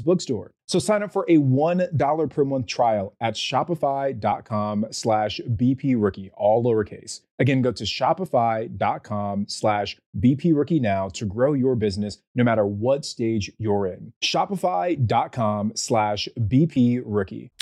bookstore. 0.00 0.52
So 0.66 0.78
sign 0.78 1.02
up 1.02 1.12
for 1.12 1.24
a 1.28 1.36
$1 1.36 2.30
per 2.30 2.44
month 2.44 2.66
trial 2.66 3.14
at 3.20 3.34
shopify.com 3.34 4.86
slash 4.90 5.40
BP 5.48 5.94
rookie, 5.96 6.30
all 6.36 6.64
lowercase. 6.64 7.20
Again, 7.38 7.62
go 7.62 7.70
to 7.72 7.84
shopify.com 7.84 9.46
slash 9.48 9.96
BP 10.18 10.56
rookie 10.56 10.80
now 10.80 11.08
to 11.10 11.24
grow 11.24 11.52
your 11.52 11.76
business 11.76 12.18
no 12.34 12.42
matter 12.42 12.66
what 12.66 13.04
stage 13.04 13.52
you're 13.58 13.86
in. 13.86 14.12
Shopify.com 14.22 15.72
slash 15.74 16.28
BP 16.38 17.02
rookie. 17.04 17.52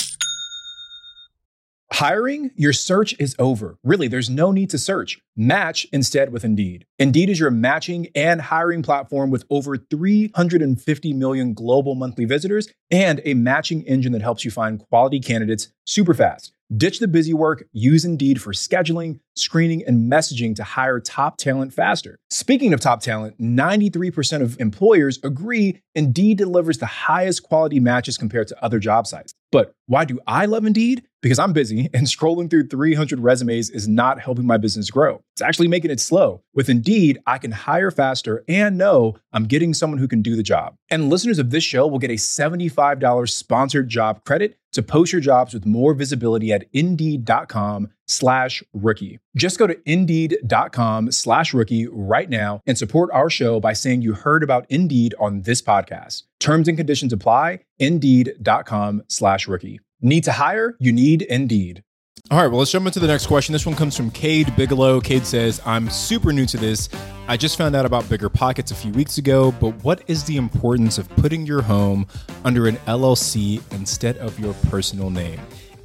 Hiring? 1.94 2.50
Your 2.56 2.72
search 2.72 3.14
is 3.20 3.36
over. 3.38 3.78
Really, 3.84 4.08
there's 4.08 4.28
no 4.28 4.50
need 4.50 4.70
to 4.70 4.78
search. 4.78 5.20
Match 5.36 5.86
instead 5.92 6.32
with 6.32 6.44
Indeed. 6.44 6.86
Indeed 6.98 7.30
is 7.30 7.38
your 7.38 7.52
matching 7.52 8.08
and 8.16 8.40
hiring 8.40 8.82
platform 8.82 9.30
with 9.30 9.44
over 9.48 9.76
350 9.76 11.12
million 11.12 11.54
global 11.54 11.94
monthly 11.94 12.24
visitors 12.24 12.68
and 12.90 13.20
a 13.24 13.34
matching 13.34 13.82
engine 13.82 14.10
that 14.10 14.22
helps 14.22 14.44
you 14.44 14.50
find 14.50 14.80
quality 14.80 15.20
candidates 15.20 15.68
super 15.86 16.14
fast. 16.14 16.50
Ditch 16.76 16.98
the 16.98 17.06
busy 17.06 17.32
work, 17.34 17.64
use 17.72 18.04
Indeed 18.04 18.40
for 18.40 18.52
scheduling, 18.52 19.20
screening, 19.36 19.84
and 19.86 20.10
messaging 20.10 20.56
to 20.56 20.64
hire 20.64 20.98
top 20.98 21.36
talent 21.36 21.72
faster. 21.72 22.18
Speaking 22.30 22.72
of 22.72 22.80
top 22.80 23.02
talent, 23.02 23.38
93% 23.38 24.42
of 24.42 24.58
employers 24.58 25.20
agree 25.22 25.80
Indeed 25.94 26.38
delivers 26.38 26.78
the 26.78 26.86
highest 26.86 27.44
quality 27.44 27.78
matches 27.78 28.18
compared 28.18 28.48
to 28.48 28.64
other 28.64 28.80
job 28.80 29.06
sites. 29.06 29.34
But 29.52 29.74
why 29.86 30.04
do 30.04 30.18
I 30.26 30.46
love 30.46 30.64
Indeed? 30.64 31.04
Because 31.24 31.38
I'm 31.38 31.54
busy 31.54 31.88
and 31.94 32.06
scrolling 32.06 32.50
through 32.50 32.66
300 32.66 33.18
resumes 33.18 33.70
is 33.70 33.88
not 33.88 34.20
helping 34.20 34.46
my 34.46 34.58
business 34.58 34.90
grow. 34.90 35.22
It's 35.32 35.40
actually 35.40 35.68
making 35.68 35.90
it 35.90 35.98
slow. 35.98 36.42
With 36.52 36.68
Indeed, 36.68 37.18
I 37.26 37.38
can 37.38 37.52
hire 37.52 37.90
faster 37.90 38.44
and 38.46 38.76
know 38.76 39.16
I'm 39.32 39.44
getting 39.44 39.72
someone 39.72 39.98
who 39.98 40.06
can 40.06 40.20
do 40.20 40.36
the 40.36 40.42
job. 40.42 40.74
And 40.90 41.08
listeners 41.08 41.38
of 41.38 41.48
this 41.48 41.64
show 41.64 41.86
will 41.86 41.98
get 41.98 42.10
a 42.10 42.14
$75 42.14 43.30
sponsored 43.30 43.88
job 43.88 44.22
credit 44.26 44.58
to 44.74 44.82
post 44.82 45.12
your 45.12 45.22
jobs 45.22 45.54
with 45.54 45.64
more 45.64 45.94
visibility 45.94 46.52
at 46.52 46.66
indeed.com 46.74 47.88
slash 48.06 48.62
rookie. 48.74 49.18
Just 49.34 49.58
go 49.58 49.66
to 49.66 49.78
indeed.com 49.90 51.10
slash 51.10 51.54
rookie 51.54 51.86
right 51.86 52.28
now 52.28 52.60
and 52.66 52.76
support 52.76 53.08
our 53.14 53.30
show 53.30 53.60
by 53.60 53.72
saying 53.72 54.02
you 54.02 54.12
heard 54.12 54.42
about 54.42 54.66
Indeed 54.68 55.14
on 55.18 55.42
this 55.42 55.62
podcast. 55.62 56.24
Terms 56.38 56.68
and 56.68 56.76
conditions 56.76 57.14
apply. 57.14 57.60
Indeed.com 57.78 59.04
slash 59.08 59.48
rookie. 59.48 59.80
Need 60.04 60.24
to 60.24 60.32
hire? 60.32 60.76
You 60.80 60.92
need 60.92 61.22
Indeed. 61.22 61.82
All 62.30 62.38
right, 62.38 62.48
well, 62.48 62.58
let's 62.58 62.70
jump 62.70 62.86
into 62.86 63.00
the 63.00 63.06
next 63.06 63.26
question. 63.26 63.54
This 63.54 63.64
one 63.64 63.74
comes 63.74 63.96
from 63.96 64.10
Cade 64.10 64.54
Bigelow. 64.54 65.00
Cade 65.00 65.24
says, 65.24 65.62
I'm 65.64 65.88
super 65.88 66.30
new 66.30 66.44
to 66.44 66.58
this. 66.58 66.90
I 67.26 67.38
just 67.38 67.56
found 67.56 67.74
out 67.74 67.86
about 67.86 68.06
Bigger 68.10 68.28
Pockets 68.28 68.70
a 68.70 68.74
few 68.74 68.92
weeks 68.92 69.16
ago, 69.16 69.52
but 69.52 69.70
what 69.82 70.02
is 70.06 70.22
the 70.24 70.36
importance 70.36 70.98
of 70.98 71.08
putting 71.16 71.46
your 71.46 71.62
home 71.62 72.06
under 72.44 72.66
an 72.66 72.76
LLC 72.86 73.62
instead 73.72 74.18
of 74.18 74.38
your 74.38 74.52
personal 74.68 75.08
name? 75.08 75.40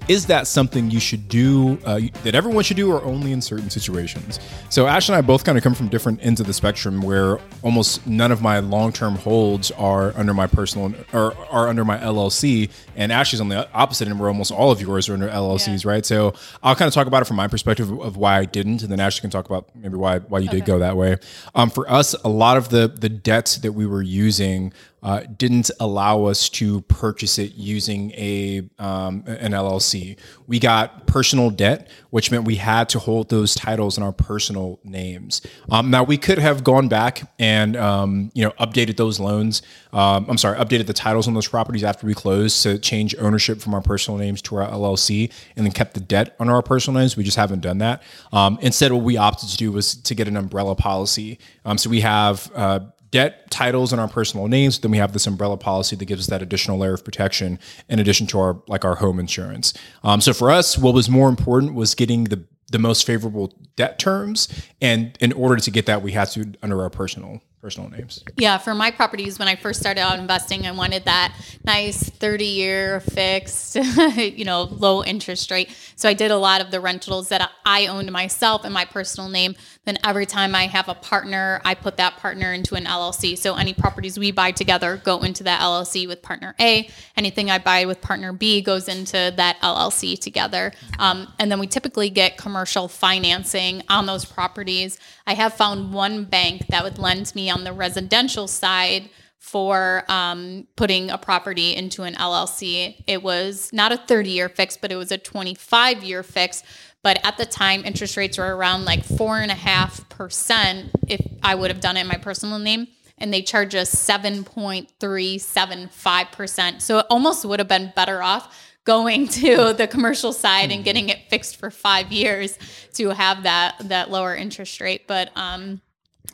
Is 0.10 0.26
that 0.26 0.48
something 0.48 0.90
you 0.90 1.00
should 1.00 1.30
do 1.30 1.78
uh, 1.86 2.02
that 2.24 2.34
everyone 2.34 2.64
should 2.64 2.76
do 2.76 2.92
or 2.92 3.02
only 3.04 3.32
in 3.32 3.42
certain 3.42 3.70
situations 3.70 4.40
so 4.68 4.88
ash 4.88 5.08
and 5.08 5.16
i 5.16 5.22
both 5.22 5.46
kind 5.46 5.58
of 5.58 5.64
come 5.64 5.76
from 5.76 5.88
different 5.88 6.20
ends 6.26 6.42
of 6.42 6.48
the 6.48 6.54
spectrum 6.54 7.02
where 7.02 7.40
almost 7.62 8.06
none 8.08 8.32
of 8.32 8.42
my 8.42 8.60
long-term 8.60 9.16
holds 9.16 9.70
are 9.72 10.12
under 10.18 10.34
my 10.34 10.48
personal 10.48 10.92
or 11.14 11.36
are 11.50 11.70
under 11.70 11.86
my 11.86 11.98
llc 12.00 12.70
and 12.96 13.12
ash 13.12 13.34
is 13.34 13.40
on 13.40 13.50
the 13.50 13.72
opposite 13.74 14.08
end 14.08 14.20
where 14.20 14.28
almost 14.28 14.52
all 14.52 14.72
of 14.72 14.82
yours 14.82 15.08
are 15.08 15.14
under 15.14 15.30
llcs 15.30 15.86
yeah. 15.86 15.92
right 15.92 16.06
so 16.06 16.34
i'll 16.64 16.76
kind 16.76 16.88
of 16.88 16.94
talk 16.94 17.08
about 17.08 17.22
it 17.22 17.26
from 17.26 17.38
my 17.38 17.48
perspective 17.48 17.92
of 18.02 18.18
why 18.18 18.40
i 18.40 18.46
didn't 18.46 18.82
and 18.82 18.92
then 18.92 19.00
ash 19.00 19.20
can 19.20 19.30
talk 19.30 19.46
about 19.46 19.70
maybe 19.76 19.96
why 19.96 20.18
why 20.20 20.40
you 20.40 20.50
okay. 20.50 20.58
did 20.58 20.66
go 20.66 20.80
that 20.80 20.98
way 20.98 21.16
um, 21.54 21.70
for 21.70 21.90
us 21.90 22.16
a 22.24 22.30
lot 22.30 22.58
of 22.58 22.70
the 22.70 22.88
the 22.88 23.10
debts 23.10 23.58
that 23.58 23.74
we 23.74 23.86
were 23.86 24.02
using 24.02 24.74
uh, 25.02 25.22
didn't 25.38 25.72
allow 25.80 26.26
us 26.26 26.50
to 26.50 26.82
purchase 26.82 27.40
it 27.40 27.56
using 27.56 28.12
a 28.12 28.70
um, 28.80 29.24
an 29.28 29.52
LLC. 29.52 30.18
We 30.48 30.60
got 30.60 31.08
personal 31.08 31.50
debt, 31.50 31.90
which 32.10 32.32
meant 32.32 32.46
we 32.46 32.56
had 32.56 32.90
to 32.90 33.00
hold 33.00 33.30
those 33.30 33.56
titles 33.56 33.98
in 33.98 34.04
our 34.04 34.12
personal 34.12 34.80
names. 34.84 35.42
Um, 35.72 35.90
now 35.90 36.04
we 36.04 36.18
could 36.18 36.38
have 36.38 36.64
gone 36.64 36.88
back 36.88 37.30
and 37.40 37.76
um, 37.78 38.32
you 38.34 38.44
know 38.44 38.52
updated 38.60 38.98
those 38.98 39.20
loans. 39.20 39.62
Um, 39.94 40.26
I'm 40.30 40.38
sorry, 40.38 40.58
updated 40.58 40.88
the 40.88 40.94
titles 40.94 41.28
on 41.28 41.34
those 41.34 41.48
properties 41.48 41.84
after 41.84 42.06
we 42.06 42.14
closed 42.14 42.62
to 42.64 42.78
change 42.78 43.16
ownership 43.20 43.60
from 43.60 43.74
our 43.74 43.82
personal 43.82 44.18
names 44.18 44.42
to 44.44 44.58
our 44.58 44.70
LLC, 44.70 45.32
and 45.56 45.66
then 45.66 45.72
kept 45.72 45.94
the 45.94 46.00
debt 46.00 46.36
on 46.40 46.50
our 46.50 46.62
personal 46.62 47.00
names. 47.00 47.16
We 47.16 47.24
just 47.24 47.38
haven't 47.38 47.62
done 47.62 47.80
that. 47.80 48.04
Um, 48.32 48.60
instead, 48.62 48.92
what 48.92 49.04
we 49.04 49.18
opted 49.18 49.50
to 49.50 49.58
do 49.58 49.72
was 49.72 49.96
to 49.96 50.16
get 50.16 50.28
an 50.28 50.38
umbrella 50.38 50.76
policy. 50.76 51.40
Um, 51.66 51.78
so 51.78 51.90
we 51.90 52.02
have 52.02 52.52
uh, 52.54 52.80
debt 53.12 53.50
titles 53.50 53.92
in 53.94 54.00
our 54.00 54.08
personal 54.08 54.48
names 54.48 54.80
then 54.80 54.92
we 54.92 54.98
have 54.98 55.14
this 55.14 55.28
umbrella 55.28 55.58
policy 55.58 55.96
that 55.96 56.06
gives 56.06 56.22
us 56.22 56.28
that 56.28 56.42
additional 56.42 56.78
layer 56.78 56.94
of 56.94 57.04
protection 57.04 57.60
in 57.88 58.00
addition 58.00 58.28
to 58.28 58.40
our 58.40 58.62
like 58.68 58.86
our 58.86 58.96
home 58.96 59.20
insurance 59.20 59.74
um, 60.04 60.22
so 60.22 60.34
for 60.34 60.52
us 60.52 60.78
what 60.78 60.94
was 60.94 61.10
more 61.10 61.30
important 61.30 61.74
was 61.74 61.96
getting 61.96 62.26
the 62.26 62.44
the 62.72 62.80
most 62.80 63.06
favorable 63.06 63.54
debt 63.76 63.98
terms 63.98 64.48
and 64.82 65.18
in 65.20 65.34
order 65.34 65.58
to 65.58 65.72
get 65.72 65.86
that 65.88 66.02
we 66.02 66.12
had 66.12 66.26
to 66.26 66.54
under 66.62 66.82
our 66.82 66.90
personal 66.90 67.42
personal 67.62 67.90
names. 67.90 68.24
Yeah, 68.38 68.58
for 68.58 68.74
my 68.74 68.90
properties, 68.92 69.38
when 69.38 69.48
I 69.48 69.56
first 69.56 69.80
started 69.80 70.02
out 70.02 70.18
investing, 70.18 70.66
I 70.66 70.72
wanted 70.72 71.06
that 71.06 71.36
nice 71.66 72.10
30 72.10 72.46
year 72.46 73.00
fixed, 73.02 73.76
you 74.16 74.46
know, 74.46 74.64
low 74.64 75.04
interest 75.04 75.52
rate. 75.52 75.70
So 75.96 76.08
I 76.08 76.14
did 76.14 76.32
a 76.32 76.38
lot 76.38 76.62
of 76.62 76.72
the 76.72 76.80
rentals 76.80 77.30
that 77.30 77.52
I 77.66 77.88
owned 77.88 78.12
myself 78.12 78.66
in 78.66 78.72
my 78.72 78.86
personal 78.86 79.30
name. 79.30 79.56
Then 79.86 79.98
every 80.04 80.26
time 80.26 80.54
I 80.54 80.68
have 80.68 80.88
a 80.90 80.94
partner, 80.94 81.62
I 81.66 81.74
put 81.74 81.98
that 81.98 82.18
partner 82.18 82.54
into 82.54 82.76
an 82.76 82.86
LLC. 82.86 83.38
So 83.38 83.56
any 83.56 83.74
properties 83.74 84.20
we 84.20 84.32
buy 84.32 84.52
together 84.52 84.98
go 84.98 85.22
into 85.22 85.44
that 85.44 85.62
LLC 85.62 86.08
with 86.08 86.22
partner 86.22 86.54
A. 86.60 86.90
Anything 87.16 87.50
I 87.50 87.58
buy 87.58 87.86
with 87.86 88.02
partner 88.02 88.34
B 88.34 88.62
goes 88.62 88.88
into 88.88 89.34
that 89.36 89.60
LLC 89.62 90.20
together. 90.20 90.74
Um, 91.00 91.34
and 91.40 91.52
then 91.52 91.60
we 91.60 91.68
typically 91.68 92.10
get 92.10 92.38
commercial 92.38 92.88
financing 92.88 93.82
on 93.90 94.06
those 94.06 94.26
properties. 94.26 95.00
I 95.26 95.34
have 95.34 95.54
found 95.54 95.94
one 95.94 96.26
bank 96.26 96.68
that 96.68 96.84
would 96.84 97.00
lend 97.00 97.34
me 97.34 97.50
on 97.50 97.64
the 97.64 97.74
residential 97.74 98.48
side 98.48 99.10
for 99.40 100.04
um, 100.10 100.68
putting 100.76 101.10
a 101.10 101.18
property 101.18 101.76
into 101.76 102.04
an 102.04 102.14
LLC. 102.14 103.04
It 103.08 103.24
was 103.24 103.72
not 103.72 103.92
a 103.92 103.98
30 103.98 104.30
year 104.30 104.50
fix, 104.50 104.78
but 104.78 104.92
it 104.92 104.96
was 104.96 105.12
a 105.12 105.18
25 105.18 106.04
year 106.04 106.24
fix. 106.24 106.62
But 107.02 107.26
at 107.26 107.38
the 107.38 107.46
time, 107.46 107.86
interest 107.86 108.18
rates 108.18 108.38
were 108.38 108.54
around 108.56 108.86
like 108.86 109.04
four 109.04 109.40
and 109.40 109.52
a 109.52 109.56
half 109.56 110.08
percent 110.10 110.92
if 111.08 111.20
I 111.42 111.56
would 111.56 111.72
have 111.72 111.80
done 111.80 111.98
it 111.98 112.02
in 112.02 112.08
my 112.08 112.18
personal 112.18 112.60
name. 112.60 112.88
And 113.18 113.34
they 113.34 113.42
charge 113.42 113.74
us 113.76 113.94
7.375%. 113.94 116.82
So 116.82 117.00
it 117.00 117.06
almost 117.10 117.44
would 117.46 117.60
have 117.60 117.68
been 117.68 117.92
better 117.96 118.24
off 118.24 118.56
going 118.86 119.28
to 119.28 119.74
the 119.74 119.88
commercial 119.88 120.32
side 120.34 120.72
and 120.72 120.84
getting 120.84 121.10
it 121.10 121.30
fixed 121.30 121.58
for 121.58 121.70
five 121.70 122.12
years 122.12 122.58
to 122.94 123.10
have 123.10 123.44
that 123.44 123.76
that 123.86 124.10
lower 124.10 124.36
interest 124.36 124.82
rate. 124.82 125.08
But 125.08 125.32
um, 125.36 125.82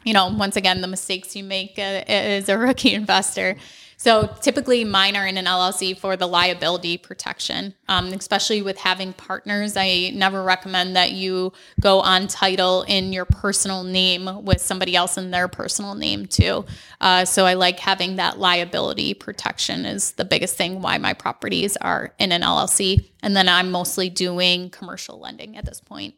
you 0.04 0.14
know, 0.14 0.28
once 0.28 0.56
again, 0.56 0.82
the 0.82 0.88
mistakes 0.88 1.36
you 1.36 1.44
make 1.44 1.78
uh, 1.78 2.04
as 2.08 2.50
a 2.50 2.58
rookie 2.58 2.94
investor. 2.94 3.58
So 4.06 4.30
typically, 4.40 4.84
mine 4.84 5.16
are 5.16 5.26
in 5.26 5.36
an 5.36 5.46
LLC 5.46 5.98
for 5.98 6.16
the 6.16 6.28
liability 6.28 6.96
protection, 7.00 7.74
um, 7.88 8.14
especially 8.14 8.62
with 8.62 8.78
having 8.78 9.14
partners. 9.14 9.76
I 9.76 10.12
never 10.14 10.44
recommend 10.44 10.96
that 10.96 11.14
you 11.14 11.54
go 11.82 12.02
on 12.02 12.28
title 12.28 12.84
in 12.84 13.14
your 13.14 13.26
personal 13.26 13.84
name 13.84 14.46
with 14.46 14.62
somebody 14.62 14.96
else 14.96 15.18
in 15.18 15.32
their 15.32 15.48
personal 15.48 15.96
name 15.96 16.28
too. 16.28 16.66
Uh, 17.02 17.26
so 17.26 17.48
I 17.48 17.56
like 17.56 17.80
having 17.80 18.18
that 18.18 18.38
liability 18.38 19.16
protection 19.16 19.88
is 19.88 20.12
the 20.12 20.26
biggest 20.26 20.56
thing 20.56 20.84
why 20.84 21.00
my 21.00 21.14
properties 21.14 21.76
are 21.78 22.14
in 22.20 22.32
an 22.32 22.44
LLC, 22.44 23.10
and 23.24 23.36
then 23.36 23.50
I'm 23.50 23.72
mostly 23.72 24.12
doing 24.12 24.70
commercial 24.70 25.20
lending 25.20 25.58
at 25.58 25.66
this 25.66 25.82
point. 25.82 26.14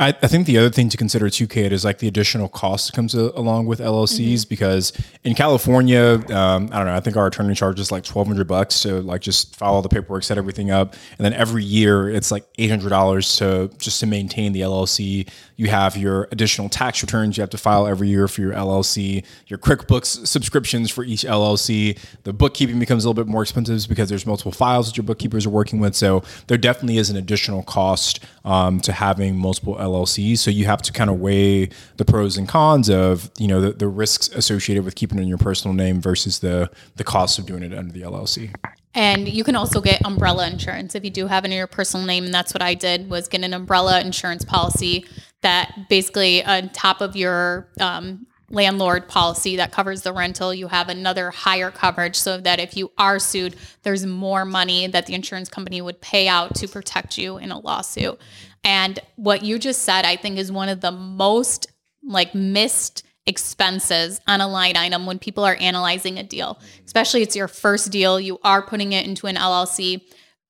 I, 0.00 0.08
I, 0.08 0.28
think 0.28 0.46
the 0.46 0.56
other 0.56 0.70
thing 0.70 0.88
to 0.88 0.96
consider 0.96 1.28
too, 1.28 1.46
Kate, 1.46 1.72
is 1.72 1.84
like 1.84 1.98
the 1.98 2.08
additional 2.08 2.48
cost 2.48 2.86
that 2.86 2.96
comes 2.96 3.14
a, 3.14 3.32
along 3.34 3.66
with 3.66 3.80
LLCs 3.80 4.32
mm-hmm. 4.32 4.48
because 4.48 4.94
in 5.24 5.34
California, 5.34 6.14
um, 6.30 6.70
I 6.72 6.78
don't 6.78 6.86
know, 6.86 6.94
I 6.94 7.00
think 7.00 7.18
our 7.18 7.26
attorney 7.26 7.54
charges 7.54 7.92
like 7.92 8.02
twelve 8.02 8.26
hundred 8.26 8.48
bucks 8.48 8.80
to 8.82 9.02
like 9.02 9.20
just 9.20 9.54
file 9.56 9.74
all 9.74 9.82
the 9.82 9.90
paperwork, 9.90 10.22
set 10.22 10.38
everything 10.38 10.70
up, 10.70 10.94
and 11.18 11.24
then 11.24 11.34
every 11.34 11.62
year 11.62 12.08
it's 12.08 12.30
like 12.30 12.46
eight 12.56 12.70
hundred 12.70 12.88
dollars 12.88 13.36
to 13.36 13.70
just 13.76 14.00
to 14.00 14.06
maintain 14.06 14.52
the 14.52 14.62
LLC. 14.62 15.28
You 15.56 15.66
have 15.66 15.98
your 15.98 16.26
additional 16.32 16.70
tax 16.70 17.02
returns 17.02 17.36
you 17.36 17.42
have 17.42 17.50
to 17.50 17.58
file 17.58 17.86
every 17.86 18.08
year 18.08 18.26
for 18.26 18.40
your 18.40 18.54
LLC, 18.54 19.22
your 19.48 19.58
QuickBooks 19.58 20.26
subscriptions 20.26 20.90
for 20.90 21.04
each 21.04 21.24
LLC. 21.24 21.98
The 22.22 22.32
bookkeeping 22.32 22.78
becomes 22.78 23.04
a 23.04 23.08
little 23.10 23.22
bit 23.22 23.30
more 23.30 23.42
expensive 23.42 23.86
because 23.86 24.08
there's 24.08 24.24
multiple 24.24 24.52
files 24.52 24.88
that 24.88 24.96
your 24.96 25.04
bookkeepers 25.04 25.44
are 25.44 25.50
working 25.50 25.78
with. 25.78 25.94
So 25.94 26.22
there 26.46 26.56
definitely 26.56 26.96
is 26.96 27.10
an 27.10 27.18
additional 27.18 27.62
cost 27.62 28.24
um, 28.46 28.80
to 28.80 28.92
having 28.92 29.36
multiple 29.36 29.76
LLCs. 29.76 29.89
So 30.36 30.50
you 30.50 30.66
have 30.66 30.82
to 30.82 30.92
kind 30.92 31.10
of 31.10 31.20
weigh 31.20 31.70
the 31.96 32.04
pros 32.04 32.36
and 32.36 32.48
cons 32.48 32.88
of 32.88 33.30
you 33.38 33.48
know 33.48 33.60
the, 33.60 33.72
the 33.72 33.88
risks 33.88 34.28
associated 34.28 34.84
with 34.84 34.94
keeping 34.94 35.18
it 35.18 35.22
in 35.22 35.28
your 35.28 35.38
personal 35.38 35.74
name 35.74 36.00
versus 36.00 36.40
the 36.40 36.70
the 36.96 37.04
cost 37.04 37.38
of 37.38 37.46
doing 37.46 37.62
it 37.62 37.74
under 37.74 37.92
the 37.92 38.02
LLC. 38.02 38.54
And 38.94 39.28
you 39.28 39.44
can 39.44 39.54
also 39.54 39.80
get 39.80 40.04
umbrella 40.04 40.48
insurance 40.48 40.94
if 40.94 41.04
you 41.04 41.10
do 41.10 41.28
have 41.28 41.44
it 41.44 41.52
in 41.52 41.56
your 41.56 41.68
personal 41.68 42.04
name. 42.06 42.24
And 42.24 42.34
that's 42.34 42.52
what 42.52 42.62
I 42.62 42.74
did 42.74 43.08
was 43.08 43.28
get 43.28 43.44
an 43.44 43.54
umbrella 43.54 44.00
insurance 44.00 44.44
policy 44.44 45.06
that 45.42 45.88
basically 45.88 46.44
on 46.44 46.70
top 46.70 47.00
of 47.00 47.14
your 47.14 47.68
um, 47.80 48.26
landlord 48.50 49.08
policy 49.08 49.56
that 49.56 49.72
covers 49.72 50.02
the 50.02 50.12
rental, 50.12 50.52
you 50.52 50.68
have 50.68 50.88
another 50.88 51.30
higher 51.30 51.70
coverage 51.70 52.16
so 52.16 52.38
that 52.38 52.58
if 52.58 52.76
you 52.76 52.90
are 52.98 53.18
sued, 53.18 53.56
there's 53.82 54.04
more 54.04 54.44
money 54.44 54.86
that 54.88 55.06
the 55.06 55.14
insurance 55.14 55.48
company 55.48 55.80
would 55.80 56.00
pay 56.00 56.28
out 56.28 56.54
to 56.56 56.68
protect 56.68 57.16
you 57.16 57.38
in 57.38 57.52
a 57.52 57.58
lawsuit. 57.58 58.18
And 58.64 58.98
what 59.16 59.42
you 59.42 59.58
just 59.58 59.82
said, 59.82 60.04
I 60.04 60.16
think, 60.16 60.36
is 60.36 60.52
one 60.52 60.68
of 60.68 60.80
the 60.80 60.92
most 60.92 61.68
like 62.02 62.34
missed 62.34 63.04
expenses 63.26 64.20
on 64.26 64.40
a 64.40 64.48
line 64.48 64.76
item 64.76 65.06
when 65.06 65.18
people 65.18 65.44
are 65.44 65.56
analyzing 65.60 66.18
a 66.18 66.22
deal, 66.22 66.58
especially 66.84 67.22
it's 67.22 67.36
your 67.36 67.48
first 67.48 67.92
deal, 67.92 68.18
you 68.18 68.38
are 68.42 68.62
putting 68.62 68.92
it 68.92 69.06
into 69.06 69.26
an 69.26 69.36
LLC. 69.36 70.02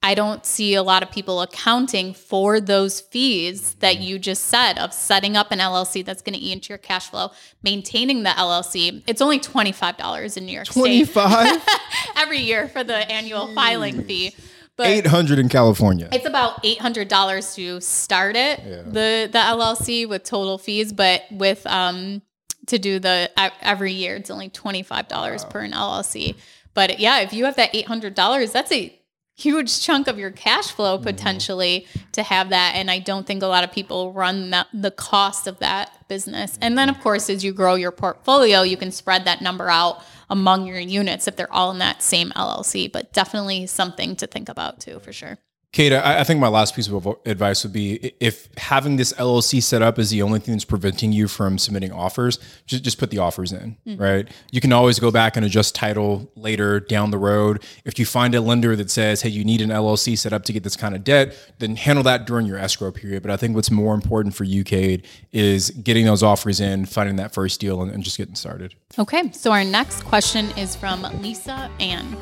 I 0.02 0.14
don't 0.14 0.46
see 0.46 0.74
a 0.74 0.82
lot 0.82 1.02
of 1.02 1.10
people 1.10 1.42
accounting 1.42 2.14
for 2.14 2.58
those 2.58 3.00
fees 3.00 3.74
that 3.80 3.98
you 3.98 4.18
just 4.18 4.44
said 4.46 4.78
of 4.78 4.94
setting 4.94 5.36
up 5.36 5.52
an 5.52 5.58
LLC 5.58 6.02
that's 6.02 6.22
going 6.22 6.32
to 6.32 6.40
eat 6.40 6.52
into 6.52 6.70
your 6.70 6.78
cash 6.78 7.10
flow, 7.10 7.32
maintaining 7.62 8.22
the 8.22 8.30
LLC. 8.30 9.02
It's 9.06 9.20
only 9.20 9.38
$25 9.38 10.36
in 10.38 10.46
New 10.46 10.52
York 10.52 10.68
25? 10.68 11.62
State. 11.62 11.80
every 12.16 12.38
year 12.38 12.68
for 12.68 12.82
the 12.82 12.96
annual 13.10 13.52
filing 13.54 14.02
fee. 14.04 14.34
But 14.76 14.86
800 14.86 15.38
in 15.38 15.50
California. 15.50 16.08
It's 16.10 16.24
about 16.24 16.62
$800 16.62 17.54
to 17.56 17.80
start 17.82 18.36
it, 18.36 18.60
yeah. 18.64 18.82
the 18.82 19.28
the 19.30 19.38
LLC 19.38 20.08
with 20.08 20.24
total 20.24 20.56
fees, 20.56 20.94
but 20.94 21.24
with 21.30 21.66
um 21.66 22.22
to 22.68 22.78
do 22.78 22.98
the 22.98 23.30
every 23.60 23.92
year 23.92 24.16
it's 24.16 24.30
only 24.30 24.48
$25 24.48 25.10
wow. 25.10 25.48
per 25.50 25.60
an 25.60 25.72
LLC. 25.72 26.34
But 26.72 26.98
yeah, 26.98 27.20
if 27.20 27.34
you 27.34 27.44
have 27.44 27.56
that 27.56 27.74
$800, 27.74 28.52
that's 28.52 28.72
a 28.72 28.99
huge 29.40 29.80
chunk 29.80 30.06
of 30.08 30.18
your 30.18 30.30
cash 30.30 30.70
flow 30.70 30.96
mm-hmm. 30.96 31.04
potentially 31.04 31.86
to 32.12 32.22
have 32.22 32.50
that. 32.50 32.74
And 32.74 32.90
I 32.90 32.98
don't 32.98 33.26
think 33.26 33.42
a 33.42 33.46
lot 33.46 33.64
of 33.64 33.72
people 33.72 34.12
run 34.12 34.50
that, 34.50 34.68
the 34.72 34.90
cost 34.90 35.46
of 35.46 35.58
that 35.60 36.08
business. 36.08 36.58
And 36.60 36.76
then, 36.76 36.88
of 36.88 37.00
course, 37.00 37.30
as 37.30 37.44
you 37.44 37.52
grow 37.52 37.74
your 37.74 37.92
portfolio, 37.92 38.62
you 38.62 38.76
can 38.76 38.92
spread 38.92 39.24
that 39.24 39.40
number 39.40 39.68
out 39.68 40.02
among 40.28 40.66
your 40.66 40.78
units 40.78 41.26
if 41.26 41.36
they're 41.36 41.52
all 41.52 41.70
in 41.70 41.78
that 41.78 42.02
same 42.02 42.30
LLC. 42.30 42.90
But 42.90 43.12
definitely 43.12 43.66
something 43.66 44.16
to 44.16 44.26
think 44.26 44.48
about 44.48 44.80
too, 44.80 45.00
for 45.00 45.12
sure. 45.12 45.38
Kate, 45.72 45.92
I, 45.92 46.20
I 46.20 46.24
think 46.24 46.40
my 46.40 46.48
last 46.48 46.74
piece 46.74 46.88
of 46.88 47.06
advice 47.24 47.62
would 47.62 47.72
be 47.72 48.12
if 48.18 48.48
having 48.56 48.96
this 48.96 49.12
LLC 49.12 49.62
set 49.62 49.82
up 49.82 50.00
is 50.00 50.10
the 50.10 50.20
only 50.20 50.40
thing 50.40 50.54
that's 50.54 50.64
preventing 50.64 51.12
you 51.12 51.28
from 51.28 51.58
submitting 51.58 51.92
offers, 51.92 52.40
just, 52.66 52.82
just 52.82 52.98
put 52.98 53.10
the 53.10 53.18
offers 53.18 53.52
in, 53.52 53.76
mm-hmm. 53.86 54.02
right? 54.02 54.28
You 54.50 54.60
can 54.60 54.72
always 54.72 54.98
go 54.98 55.12
back 55.12 55.36
and 55.36 55.46
adjust 55.46 55.76
title 55.76 56.28
later 56.34 56.80
down 56.80 57.12
the 57.12 57.18
road. 57.18 57.62
If 57.84 58.00
you 58.00 58.04
find 58.04 58.34
a 58.34 58.40
lender 58.40 58.74
that 58.74 58.90
says, 58.90 59.22
hey, 59.22 59.28
you 59.28 59.44
need 59.44 59.60
an 59.60 59.70
LLC 59.70 60.18
set 60.18 60.32
up 60.32 60.44
to 60.46 60.52
get 60.52 60.64
this 60.64 60.76
kind 60.76 60.96
of 60.96 61.04
debt, 61.04 61.36
then 61.60 61.76
handle 61.76 62.02
that 62.02 62.26
during 62.26 62.46
your 62.46 62.58
escrow 62.58 62.90
period. 62.90 63.22
But 63.22 63.30
I 63.30 63.36
think 63.36 63.54
what's 63.54 63.70
more 63.70 63.94
important 63.94 64.34
for 64.34 64.42
you, 64.42 64.64
Kate, 64.64 65.06
is 65.30 65.70
getting 65.70 66.04
those 66.04 66.24
offers 66.24 66.58
in, 66.58 66.84
finding 66.84 67.14
that 67.16 67.32
first 67.32 67.60
deal, 67.60 67.80
and, 67.80 67.92
and 67.92 68.02
just 68.02 68.18
getting 68.18 68.34
started. 68.34 68.74
Okay, 68.98 69.30
so 69.30 69.52
our 69.52 69.62
next 69.62 70.02
question 70.02 70.46
is 70.58 70.74
from 70.74 71.02
Lisa 71.22 71.70
Ann. 71.78 72.16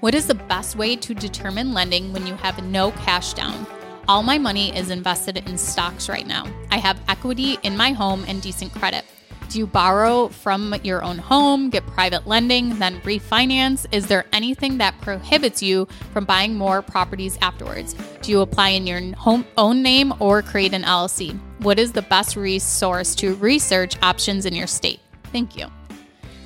What 0.00 0.14
is 0.14 0.26
the 0.26 0.34
best 0.34 0.76
way 0.76 0.96
to 0.96 1.12
determine 1.12 1.74
lending 1.74 2.10
when 2.14 2.26
you 2.26 2.34
have 2.36 2.64
no 2.64 2.90
cash 2.92 3.34
down? 3.34 3.66
All 4.08 4.22
my 4.22 4.38
money 4.38 4.74
is 4.74 4.88
invested 4.88 5.36
in 5.36 5.58
stocks 5.58 6.08
right 6.08 6.26
now. 6.26 6.46
I 6.70 6.78
have 6.78 6.98
equity 7.06 7.58
in 7.64 7.76
my 7.76 7.92
home 7.92 8.24
and 8.26 8.40
decent 8.40 8.72
credit. 8.72 9.04
Do 9.50 9.58
you 9.58 9.66
borrow 9.66 10.28
from 10.28 10.74
your 10.82 11.04
own 11.04 11.18
home, 11.18 11.68
get 11.68 11.86
private 11.86 12.26
lending, 12.26 12.78
then 12.78 12.98
refinance? 13.02 13.84
Is 13.92 14.06
there 14.06 14.24
anything 14.32 14.78
that 14.78 14.98
prohibits 15.02 15.62
you 15.62 15.86
from 16.14 16.24
buying 16.24 16.54
more 16.54 16.80
properties 16.80 17.36
afterwards? 17.42 17.94
Do 18.22 18.30
you 18.30 18.40
apply 18.40 18.70
in 18.70 18.86
your 18.86 19.14
home 19.16 19.44
own 19.58 19.82
name 19.82 20.14
or 20.18 20.40
create 20.40 20.72
an 20.72 20.84
LLC? 20.84 21.38
What 21.58 21.78
is 21.78 21.92
the 21.92 22.00
best 22.00 22.36
resource 22.36 23.14
to 23.16 23.34
research 23.34 23.98
options 24.00 24.46
in 24.46 24.54
your 24.54 24.66
state? 24.66 25.00
Thank 25.24 25.58
you. 25.58 25.66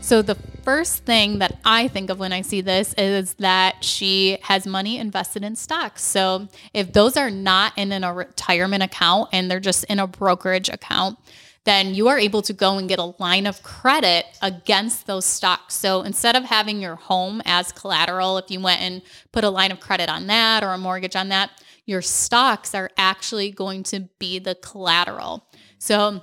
So 0.01 0.23
the 0.23 0.37
first 0.65 1.05
thing 1.05 1.39
that 1.41 1.59
I 1.65 1.89
think 1.89 2.11
of 2.11 2.19
when 2.19 2.33
I 2.33 2.41
see 2.41 2.63
this 2.63 2.95
is 2.95 3.35
that 3.35 3.85
she 3.85 4.39
has 4.43 4.67
money 4.67 4.99
invested 4.99 5.45
in 5.45 5.55
stocks. 5.57 6.03
So 6.03 6.49
if 6.73 6.93
those 6.93 7.17
are 7.17 7.31
not 7.31 7.75
in 7.77 7.93
a 7.93 8.13
retirement 8.13 8.83
account 8.83 9.29
and 9.33 9.51
they're 9.51 9.61
just 9.61 9.85
in 9.85 9.99
a 9.99 10.07
brokerage 10.07 10.71
account, 10.71 11.19
then 11.65 11.95
you 11.95 12.09
are 12.09 12.19
able 12.19 12.43
to 12.43 12.53
go 12.53 12.77
and 12.79 12.89
get 12.89 12.99
a 12.99 13.15
line 13.19 13.47
of 13.47 13.63
credit 13.63 14.27
against 14.43 15.07
those 15.07 15.25
stocks. 15.25 15.75
So 15.75 16.03
instead 16.03 16.37
of 16.37 16.45
having 16.45 16.81
your 16.81 16.97
home 16.97 17.41
as 17.45 17.73
collateral, 17.73 18.39
if 18.39 18.51
you 18.51 18.61
went 18.61 18.81
and 18.83 19.03
put 19.33 19.45
a 19.45 19.51
line 19.51 19.73
of 19.73 19.81
credit 19.81 20.09
on 20.09 20.27
that 20.27 20.63
or 20.63 20.69
a 20.69 20.79
mortgage 20.79 21.17
on 21.17 21.29
that, 21.31 21.51
your 21.87 22.03
stocks 22.03 22.75
are 22.75 22.91
actually 22.97 23.51
going 23.51 23.83
to 23.85 24.09
be 24.19 24.39
the 24.39 24.55
collateral. 24.57 25.47
So 25.79 26.23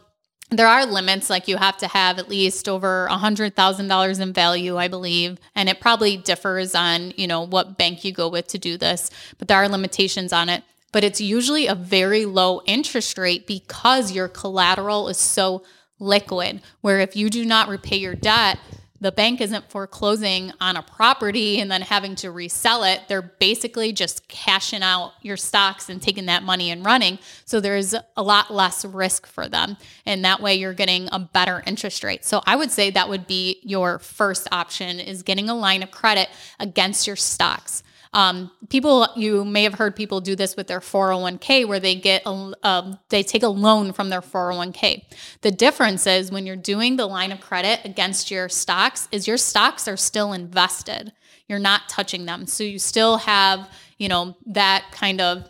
there 0.51 0.67
are 0.67 0.85
limits 0.85 1.29
like 1.29 1.47
you 1.47 1.57
have 1.57 1.77
to 1.77 1.87
have 1.87 2.19
at 2.19 2.29
least 2.29 2.67
over 2.67 3.05
a 3.05 3.17
hundred 3.17 3.55
thousand 3.55 3.87
dollars 3.87 4.19
in 4.19 4.33
value 4.33 4.77
i 4.77 4.87
believe 4.87 5.39
and 5.55 5.69
it 5.69 5.79
probably 5.79 6.17
differs 6.17 6.75
on 6.75 7.11
you 7.15 7.25
know 7.25 7.41
what 7.41 7.77
bank 7.77 8.03
you 8.03 8.11
go 8.11 8.27
with 8.27 8.47
to 8.47 8.57
do 8.57 8.77
this 8.77 9.09
but 9.37 9.47
there 9.47 9.57
are 9.57 9.67
limitations 9.67 10.31
on 10.31 10.49
it. 10.49 10.63
But 10.91 11.03
it's 11.03 11.19
usually 11.19 11.67
a 11.67 11.75
very 11.75 12.25
low 12.25 12.61
interest 12.65 13.17
rate 13.17 13.47
because 13.47 14.11
your 14.11 14.27
collateral 14.27 15.07
is 15.07 15.17
so 15.17 15.63
liquid 15.99 16.61
where 16.81 16.99
if 16.99 17.15
you 17.15 17.29
do 17.29 17.43
not 17.43 17.69
repay 17.69 17.97
your 17.97 18.15
debt 18.15 18.59
the 19.01 19.11
bank 19.11 19.41
isn't 19.41 19.69
foreclosing 19.69 20.53
on 20.61 20.77
a 20.77 20.83
property 20.83 21.59
and 21.59 21.71
then 21.71 21.81
having 21.81 22.15
to 22.15 22.31
resell 22.31 22.83
it. 22.83 23.01
They're 23.07 23.23
basically 23.23 23.91
just 23.91 24.27
cashing 24.27 24.83
out 24.83 25.13
your 25.23 25.37
stocks 25.37 25.89
and 25.89 25.99
taking 25.99 26.27
that 26.27 26.43
money 26.43 26.69
and 26.69 26.85
running. 26.85 27.17
So 27.45 27.59
there's 27.59 27.95
a 28.15 28.23
lot 28.23 28.53
less 28.53 28.85
risk 28.85 29.25
for 29.25 29.49
them. 29.49 29.75
And 30.05 30.23
that 30.23 30.39
way 30.39 30.53
you're 30.53 30.73
getting 30.73 31.09
a 31.11 31.17
better 31.17 31.63
interest 31.65 32.03
rate. 32.03 32.23
So 32.23 32.41
I 32.45 32.55
would 32.55 32.69
say 32.69 32.91
that 32.91 33.09
would 33.09 33.25
be 33.25 33.59
your 33.63 33.97
first 33.97 34.47
option 34.51 34.99
is 34.99 35.23
getting 35.23 35.49
a 35.49 35.55
line 35.55 35.81
of 35.81 35.89
credit 35.89 36.29
against 36.59 37.07
your 37.07 37.15
stocks. 37.15 37.81
Um, 38.13 38.51
people, 38.69 39.07
you 39.15 39.45
may 39.45 39.63
have 39.63 39.75
heard 39.75 39.95
people 39.95 40.19
do 40.19 40.35
this 40.35 40.57
with 40.57 40.67
their 40.67 40.81
401k 40.81 41.65
where 41.65 41.79
they 41.79 41.95
get, 41.95 42.23
a, 42.25 42.53
um, 42.63 42.99
they 43.09 43.23
take 43.23 43.43
a 43.43 43.47
loan 43.47 43.93
from 43.93 44.09
their 44.09 44.21
401k. 44.21 45.03
The 45.41 45.51
difference 45.51 46.05
is 46.05 46.31
when 46.31 46.45
you're 46.45 46.57
doing 46.57 46.97
the 46.97 47.05
line 47.05 47.31
of 47.31 47.39
credit 47.39 47.79
against 47.85 48.29
your 48.29 48.49
stocks 48.49 49.07
is 49.11 49.27
your 49.27 49.37
stocks 49.37 49.87
are 49.87 49.95
still 49.95 50.33
invested. 50.33 51.13
You're 51.47 51.59
not 51.59 51.87
touching 51.87 52.25
them. 52.25 52.47
So 52.47 52.63
you 52.63 52.79
still 52.79 53.17
have, 53.17 53.69
you 53.97 54.09
know, 54.09 54.35
that 54.47 54.85
kind 54.91 55.21
of 55.21 55.47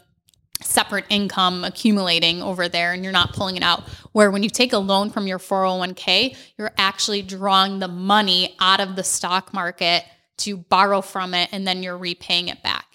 separate 0.62 1.06
income 1.10 1.64
accumulating 1.64 2.44
over 2.44 2.70
there 2.70 2.94
and 2.94 3.04
you're 3.04 3.12
not 3.12 3.34
pulling 3.34 3.58
it 3.58 3.64
out. 3.64 3.90
Where 4.12 4.30
when 4.30 4.44
you 4.44 4.50
take 4.50 4.74
a 4.74 4.78
loan 4.78 5.10
from 5.10 5.26
your 5.26 5.40
401k, 5.40 6.38
you're 6.60 6.72
actually 6.78 7.24
drawing 7.24 7.80
the 7.80 7.88
money 7.88 8.56
out 8.60 8.80
of 8.80 8.96
the 8.96 9.04
stock 9.04 9.52
market 9.52 10.04
to 10.44 10.58
borrow 10.58 11.02
from 11.02 11.34
it 11.34 11.50
and 11.52 11.68
then 11.68 11.84
you're 11.84 11.98
repaying 11.98 12.48
it 12.48 12.62
back. 12.64 12.86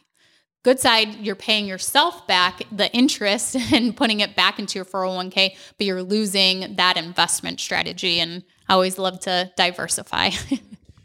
Good 0.63 0.81
side, 0.81 1.15
you're 1.21 1.37
paying 1.37 1.67
yourself 1.67 2.27
back 2.27 2.63
the 2.73 2.93
interest 2.93 3.57
and 3.73 3.97
putting 3.97 4.21
it 4.21 4.35
back 4.35 4.59
into 4.59 4.79
your 4.79 4.85
401k, 4.85 5.57
but 5.79 5.87
you're 5.87 6.03
losing 6.03 6.77
that 6.77 6.97
investment 6.97 7.61
strategy. 7.61 8.19
And 8.19 8.43
I 8.69 8.75
always 8.75 8.99
love 8.99 9.21
to 9.21 9.53
diversify. 9.57 10.31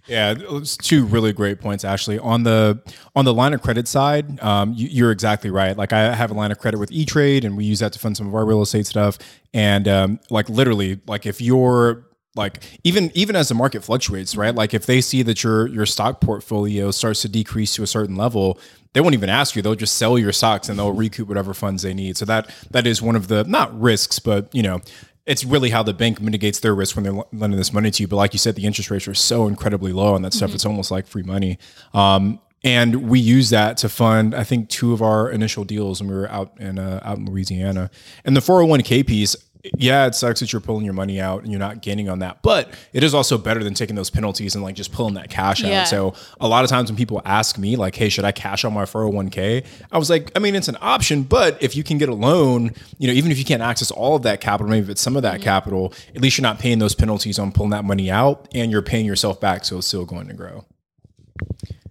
Yeah, 0.07 0.35
it's 0.37 0.75
two 0.75 1.05
really 1.05 1.31
great 1.31 1.61
points, 1.61 1.85
Ashley. 1.85 2.17
On 2.19 2.43
the 2.43 2.81
on 3.15 3.23
the 3.23 3.33
line 3.33 3.53
of 3.53 3.61
credit 3.61 3.87
side, 3.87 4.41
um, 4.41 4.73
you, 4.75 5.05
are 5.05 5.11
exactly 5.11 5.49
right. 5.49 5.77
Like 5.77 5.93
I 5.93 6.13
have 6.13 6.31
a 6.31 6.33
line 6.33 6.51
of 6.51 6.59
credit 6.59 6.79
with 6.79 6.91
E 6.91 7.05
Trade, 7.05 7.45
and 7.45 7.55
we 7.55 7.65
use 7.65 7.79
that 7.79 7.93
to 7.93 7.99
fund 7.99 8.17
some 8.17 8.27
of 8.27 8.35
our 8.35 8.45
real 8.45 8.61
estate 8.61 8.87
stuff. 8.87 9.17
And 9.53 9.87
um, 9.87 10.19
like 10.29 10.49
literally, 10.49 10.99
like 11.07 11.25
if 11.25 11.39
you're 11.39 12.05
like 12.35 12.63
even 12.83 13.11
even 13.13 13.35
as 13.35 13.49
the 13.49 13.55
market 13.55 13.83
fluctuates 13.83 14.35
right? 14.35 14.55
Like 14.55 14.73
if 14.73 14.85
they 14.85 15.01
see 15.01 15.21
that 15.23 15.43
your 15.43 15.67
your 15.67 15.85
stock 15.85 16.21
portfolio 16.21 16.91
starts 16.91 17.21
to 17.23 17.29
decrease 17.29 17.75
to 17.75 17.83
a 17.83 17.87
certain 17.87 18.15
level 18.15 18.59
they 18.93 18.99
won't 18.99 19.13
even 19.13 19.29
ask 19.29 19.55
you. 19.55 19.61
They'll 19.61 19.75
just 19.75 19.95
sell 19.95 20.19
your 20.19 20.33
stocks 20.33 20.67
and 20.67 20.77
they'll 20.77 20.91
recoup 20.91 21.29
whatever 21.29 21.53
funds 21.53 21.83
they 21.83 21.93
need. 21.93 22.17
So 22.17 22.25
that 22.25 22.53
that 22.71 22.87
is 22.87 23.01
one 23.01 23.15
of 23.15 23.27
the 23.27 23.43
not 23.43 23.77
risks 23.79 24.19
but 24.19 24.53
you 24.53 24.63
know 24.63 24.81
it's 25.25 25.45
really 25.45 25.69
how 25.69 25.83
the 25.83 25.93
bank 25.93 26.19
mitigates 26.19 26.59
their 26.61 26.73
risk 26.73 26.95
when 26.95 27.03
they're 27.03 27.23
lending 27.31 27.57
this 27.57 27.71
money 27.71 27.91
to 27.91 28.03
you. 28.03 28.07
But 28.07 28.15
like 28.15 28.33
you 28.33 28.39
said 28.39 28.55
the 28.55 28.65
interest 28.65 28.89
rates 28.89 29.07
are 29.07 29.13
so 29.13 29.47
incredibly 29.47 29.91
low 29.91 30.13
on 30.13 30.21
that 30.21 30.33
stuff. 30.33 30.49
Mm-hmm. 30.49 30.55
it's 30.55 30.65
almost 30.65 30.91
like 30.91 31.07
free 31.07 31.23
money. 31.23 31.57
Um, 31.93 32.39
and 32.63 33.09
we 33.09 33.19
use 33.19 33.49
that 33.49 33.77
to 33.77 33.89
fund 33.89 34.35
i 34.35 34.43
think 34.43 34.69
two 34.69 34.93
of 34.93 35.01
our 35.01 35.31
initial 35.31 35.63
deals 35.63 35.99
when 35.99 36.11
we 36.11 36.15
were 36.15 36.29
out 36.29 36.53
in 36.59 36.77
uh, 36.77 36.99
out 37.03 37.17
in 37.17 37.25
louisiana. 37.25 37.89
And 38.23 38.37
the 38.37 38.41
401k 38.41 39.05
piece 39.05 39.35
yeah, 39.77 40.07
it 40.07 40.15
sucks 40.15 40.39
that 40.39 40.51
you're 40.51 40.61
pulling 40.61 40.85
your 40.85 40.93
money 40.93 41.19
out 41.19 41.43
and 41.43 41.51
you're 41.51 41.59
not 41.59 41.81
gaining 41.81 42.09
on 42.09 42.19
that, 42.19 42.41
but 42.41 42.73
it 42.93 43.03
is 43.03 43.13
also 43.13 43.37
better 43.37 43.63
than 43.63 43.73
taking 43.73 43.95
those 43.95 44.09
penalties 44.09 44.55
and 44.55 44.63
like 44.63 44.75
just 44.75 44.91
pulling 44.91 45.13
that 45.15 45.29
cash 45.29 45.61
yeah. 45.61 45.81
out. 45.81 45.87
So 45.87 46.13
a 46.39 46.47
lot 46.47 46.63
of 46.63 46.69
times 46.69 46.89
when 46.89 46.97
people 46.97 47.21
ask 47.25 47.57
me 47.57 47.75
like, 47.75 47.95
"Hey, 47.95 48.09
should 48.09 48.25
I 48.25 48.31
cash 48.31 48.65
on 48.65 48.73
my 48.73 48.83
401k?" 48.83 49.65
I 49.91 49.97
was 49.97 50.09
like, 50.09 50.31
I 50.35 50.39
mean, 50.39 50.55
it's 50.55 50.67
an 50.67 50.77
option, 50.81 51.23
but 51.23 51.61
if 51.61 51.75
you 51.75 51.83
can 51.83 51.97
get 51.97 52.09
a 52.09 52.15
loan, 52.15 52.71
you 52.97 53.07
know, 53.07 53.13
even 53.13 53.31
if 53.31 53.37
you 53.37 53.45
can't 53.45 53.61
access 53.61 53.91
all 53.91 54.15
of 54.15 54.23
that 54.23 54.41
capital, 54.41 54.69
maybe 54.69 54.83
if 54.83 54.89
it's 54.89 55.01
some 55.01 55.15
of 55.15 55.23
that 55.23 55.35
mm-hmm. 55.35 55.43
capital, 55.43 55.93
at 56.15 56.21
least 56.21 56.37
you're 56.37 56.43
not 56.43 56.59
paying 56.59 56.79
those 56.79 56.95
penalties 56.95 57.37
on 57.37 57.51
pulling 57.51 57.71
that 57.71 57.85
money 57.85 58.09
out, 58.09 58.47
and 58.53 58.71
you're 58.71 58.81
paying 58.81 59.05
yourself 59.05 59.39
back, 59.39 59.65
so 59.65 59.77
it's 59.77 59.87
still 59.87 60.05
going 60.05 60.27
to 60.27 60.33
grow. 60.33 60.65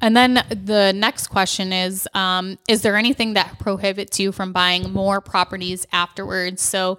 And 0.03 0.17
then 0.17 0.45
the 0.49 0.93
next 0.95 1.29
question 1.29 1.73
is 1.73 2.09
um, 2.15 2.59
Is 2.69 2.83
there 2.83 2.97
anything 2.97 3.35
that 3.35 3.59
prohibits 3.59 4.19
you 4.19 4.33
from 4.33 4.53
buying 4.53 4.93
more 4.93 5.21
properties 5.21 5.87
afterwards? 5.93 6.63
So, 6.63 6.99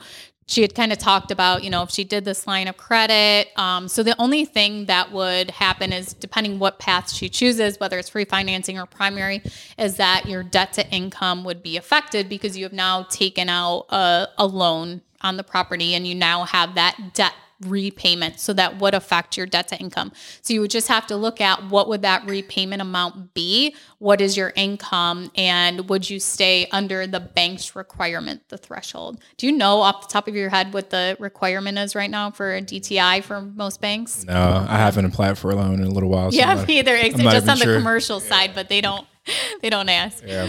she 0.52 0.62
had 0.62 0.76
kind 0.76 0.92
of 0.92 0.98
talked 0.98 1.32
about, 1.32 1.64
you 1.64 1.70
know, 1.70 1.82
if 1.82 1.92
she 1.92 2.04
did 2.04 2.26
this 2.26 2.46
line 2.46 2.68
of 2.68 2.76
credit. 2.76 3.48
Um, 3.58 3.88
so 3.88 4.04
the 4.04 4.20
only 4.22 4.44
thing 4.44 4.86
that 4.88 5.14
would 5.14 5.50
happen 5.50 5.94
is, 5.94 6.14
depending 6.14 6.60
what 6.60 6.78
path 6.78 7.10
she 7.10 7.30
chooses, 7.30 7.80
whether 7.80 7.98
it's 7.98 8.10
refinancing 8.10 8.82
or 8.82 8.86
primary, 8.86 9.42
is 9.78 9.96
that 9.96 10.26
your 10.26 10.44
debt 10.44 10.74
to 10.74 10.86
income 10.90 11.46
would 11.46 11.64
be 11.64 11.78
affected 11.78 12.28
because 12.28 12.58
you 12.58 12.66
have 12.66 12.74
now 12.74 13.04
taken 13.04 13.48
out 13.48 13.86
a, 13.92 14.28
a 14.38 14.46
loan 14.46 15.02
on 15.22 15.38
the 15.38 15.44
property 15.44 15.96
and 15.96 16.06
you 16.06 16.16
now 16.16 16.44
have 16.44 16.76
that 16.76 16.98
debt 17.14 17.34
repayment 17.66 18.40
so 18.40 18.54
that 18.54 18.80
would 18.80 18.94
affect 18.94 19.38
your 19.38 19.46
debt 19.46 19.68
to 19.70 19.78
income. 19.80 20.12
So 20.42 20.54
you 20.54 20.62
would 20.62 20.72
just 20.72 20.88
have 20.88 21.08
to 21.08 21.16
look 21.16 21.42
at 21.42 21.70
what 21.70 21.88
would 21.90 22.02
that 22.02 22.26
repayment 22.26 22.82
amount 22.82 23.34
be? 23.34 23.76
What 24.00 24.22
is 24.22 24.36
your 24.36 24.54
income? 24.56 25.32
And 25.36 25.90
would 25.90 26.10
you 26.10 26.20
stay 26.20 26.68
under 26.72 27.08
the 27.08 27.20
bank's 27.20 27.76
requirement 27.76 28.50
the 28.50 28.58
threshold? 28.58 29.22
Do 29.38 29.48
you 29.48 29.52
know 29.52 29.82
off 29.82 30.08
the 30.08 30.12
top 30.12 30.28
of 30.28 30.36
your 30.36 30.50
head 30.50 30.74
what 30.74 30.90
the 30.90 31.16
requirement 31.20 31.78
is 31.78 31.96
right 31.96 32.10
now 32.10 32.32
for 32.32 32.56
a 32.56 32.62
dti 32.62 33.24
for 33.24 33.42
most 33.42 33.82
banks? 33.82 34.26
No 34.26 34.66
i 34.68 34.78
haven't 34.78 35.06
applied 35.06 35.38
for 35.38 35.52
a 35.52 35.56
loan 35.56 35.82
in 35.82 35.88
a 35.88 35.90
little 35.90 36.10
while 36.10 36.32
so 36.32 36.38
yeah 36.38 36.54
not, 36.54 36.68
me 36.68 36.80
either. 36.80 36.98
Just 36.98 37.48
on 37.48 37.58
sure. 37.58 37.74
the 37.74 37.80
commercial 37.80 38.20
side 38.20 38.52
but 38.54 38.70
they 38.70 38.82
don't 38.82 39.06
they 39.62 39.70
don't 39.70 39.90
ask. 39.90 40.24
Yeah. 40.26 40.48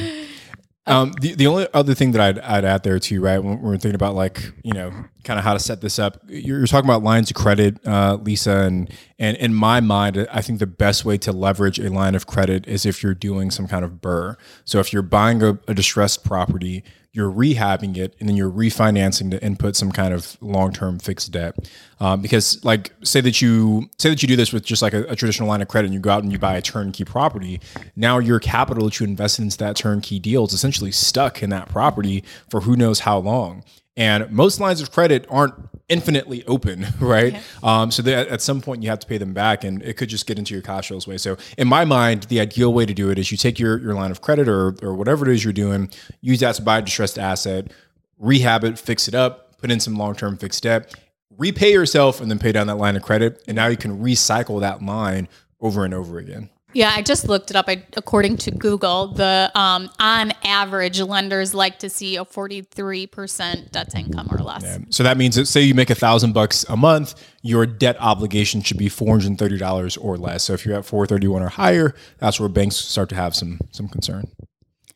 Um, 0.86 1.12
the, 1.20 1.34
the 1.34 1.46
only 1.46 1.68
other 1.72 1.94
thing 1.94 2.12
that 2.12 2.20
I'd, 2.20 2.38
I'd 2.40 2.64
add 2.64 2.82
there 2.82 2.98
too, 2.98 3.20
right, 3.20 3.38
when 3.38 3.60
we're 3.60 3.76
thinking 3.76 3.94
about 3.94 4.14
like, 4.14 4.52
you 4.62 4.72
know, 4.72 4.92
kind 5.24 5.38
of 5.38 5.44
how 5.44 5.52
to 5.52 5.58
set 5.58 5.80
this 5.80 5.98
up. 5.98 6.18
You're, 6.28 6.66
talking 6.66 6.88
about 6.88 7.02
lines 7.02 7.30
of 7.30 7.36
credit, 7.36 7.84
uh, 7.86 8.18
Lisa, 8.20 8.60
and 8.60 8.90
and 9.18 9.36
in 9.36 9.54
my 9.54 9.80
mind, 9.80 10.26
I 10.32 10.42
think 10.42 10.58
the 10.58 10.66
best 10.66 11.04
way 11.04 11.18
to 11.18 11.32
leverage 11.32 11.78
a 11.78 11.90
line 11.90 12.14
of 12.14 12.26
credit 12.26 12.66
is 12.66 12.84
if 12.86 13.02
you're 13.02 13.14
doing 13.14 13.50
some 13.50 13.68
kind 13.68 13.84
of 13.84 14.00
BRRRR. 14.00 14.36
So 14.64 14.80
if 14.80 14.92
you're 14.92 15.02
buying 15.02 15.42
a, 15.42 15.58
a 15.68 15.74
distressed 15.74 16.24
property, 16.24 16.82
you're 17.12 17.30
rehabbing 17.30 17.98
it, 17.98 18.16
and 18.18 18.28
then 18.28 18.36
you're 18.36 18.50
refinancing 18.50 19.30
to 19.32 19.44
input 19.44 19.76
some 19.76 19.92
kind 19.92 20.14
of 20.14 20.38
long-term 20.40 20.98
fixed 20.98 21.30
debt. 21.30 21.54
Um, 22.00 22.22
because, 22.22 22.64
like, 22.64 22.92
say 23.04 23.20
that 23.20 23.42
you 23.42 23.90
say 23.98 24.08
that 24.08 24.22
you 24.22 24.28
do 24.28 24.34
this 24.34 24.52
with 24.52 24.64
just 24.64 24.80
like 24.80 24.94
a, 24.94 25.04
a 25.04 25.14
traditional 25.14 25.48
line 25.48 25.60
of 25.60 25.68
credit, 25.68 25.86
and 25.86 25.94
you 25.94 26.00
go 26.00 26.10
out 26.10 26.22
and 26.22 26.32
you 26.32 26.38
buy 26.38 26.56
a 26.56 26.62
turnkey 26.62 27.04
property. 27.04 27.60
Now 27.94 28.18
your 28.18 28.40
capital 28.40 28.86
that 28.86 28.98
you 28.98 29.04
invested 29.04 29.42
into 29.42 29.58
that 29.58 29.76
turnkey 29.76 30.18
deal 30.18 30.46
is 30.46 30.54
essentially 30.54 30.90
stuck 30.90 31.42
in 31.42 31.50
that 31.50 31.68
property 31.68 32.24
for 32.48 32.62
who 32.62 32.76
knows 32.76 33.00
how 33.00 33.18
long. 33.18 33.62
And 33.96 34.30
most 34.30 34.58
lines 34.58 34.80
of 34.80 34.90
credit 34.90 35.26
aren't 35.28 35.54
infinitely 35.88 36.44
open, 36.46 36.86
right? 37.00 37.34
Okay. 37.34 37.42
Um, 37.62 37.90
so 37.90 38.02
that 38.02 38.28
at 38.28 38.40
some 38.40 38.60
point 38.60 38.82
you 38.82 38.88
have 38.88 38.98
to 39.00 39.06
pay 39.06 39.18
them 39.18 39.34
back, 39.34 39.64
and 39.64 39.82
it 39.82 39.96
could 39.96 40.08
just 40.08 40.26
get 40.26 40.38
into 40.38 40.54
your 40.54 40.62
cash 40.62 40.88
flows 40.88 41.06
way. 41.06 41.18
So 41.18 41.36
in 41.58 41.68
my 41.68 41.84
mind, 41.84 42.24
the 42.24 42.40
ideal 42.40 42.72
way 42.72 42.86
to 42.86 42.94
do 42.94 43.10
it 43.10 43.18
is 43.18 43.30
you 43.30 43.36
take 43.36 43.58
your 43.58 43.78
your 43.78 43.94
line 43.94 44.10
of 44.10 44.20
credit 44.20 44.48
or 44.48 44.74
or 44.82 44.94
whatever 44.94 45.28
it 45.28 45.34
is 45.34 45.44
you're 45.44 45.52
doing, 45.52 45.90
use 46.20 46.40
that 46.40 46.54
to 46.56 46.62
buy 46.62 46.78
a 46.78 46.82
distressed 46.82 47.18
asset, 47.18 47.70
rehab 48.18 48.64
it, 48.64 48.78
fix 48.78 49.08
it 49.08 49.14
up, 49.14 49.58
put 49.58 49.70
in 49.70 49.80
some 49.80 49.96
long 49.96 50.14
term 50.14 50.36
fixed 50.38 50.62
debt, 50.62 50.94
repay 51.36 51.72
yourself, 51.72 52.20
and 52.20 52.30
then 52.30 52.38
pay 52.38 52.52
down 52.52 52.66
that 52.68 52.76
line 52.76 52.96
of 52.96 53.02
credit, 53.02 53.42
and 53.46 53.54
now 53.56 53.66
you 53.66 53.76
can 53.76 54.00
recycle 54.02 54.60
that 54.60 54.82
line 54.82 55.28
over 55.60 55.84
and 55.84 55.92
over 55.92 56.18
again. 56.18 56.48
Yeah, 56.72 56.92
I 56.94 57.02
just 57.02 57.28
looked 57.28 57.50
it 57.50 57.56
up. 57.56 57.66
I, 57.68 57.84
according 57.96 58.38
to 58.38 58.50
Google, 58.50 59.08
the 59.08 59.50
um, 59.54 59.90
on 59.98 60.32
average 60.44 61.00
lenders 61.00 61.54
like 61.54 61.78
to 61.80 61.90
see 61.90 62.16
a 62.16 62.24
forty 62.24 62.62
three 62.62 63.06
percent 63.06 63.72
debt 63.72 63.90
to 63.90 63.98
income 63.98 64.28
or 64.30 64.38
less. 64.38 64.62
Yeah. 64.62 64.78
So 64.90 65.02
that 65.02 65.16
means 65.16 65.36
that 65.36 65.46
say 65.46 65.62
you 65.62 65.74
make 65.74 65.90
a 65.90 65.94
thousand 65.94 66.32
bucks 66.32 66.64
a 66.68 66.76
month, 66.76 67.14
your 67.42 67.66
debt 67.66 67.96
obligation 68.00 68.62
should 68.62 68.78
be 68.78 68.88
four 68.88 69.08
hundred 69.08 69.28
and 69.28 69.38
thirty 69.38 69.58
dollars 69.58 69.96
or 69.96 70.16
less. 70.16 70.44
So 70.44 70.54
if 70.54 70.64
you're 70.64 70.76
at 70.76 70.84
four 70.84 71.06
thirty 71.06 71.28
one 71.28 71.42
or 71.42 71.48
higher, 71.48 71.94
that's 72.18 72.40
where 72.40 72.48
banks 72.48 72.76
start 72.76 73.08
to 73.10 73.14
have 73.14 73.34
some 73.34 73.60
some 73.70 73.88
concern. 73.88 74.30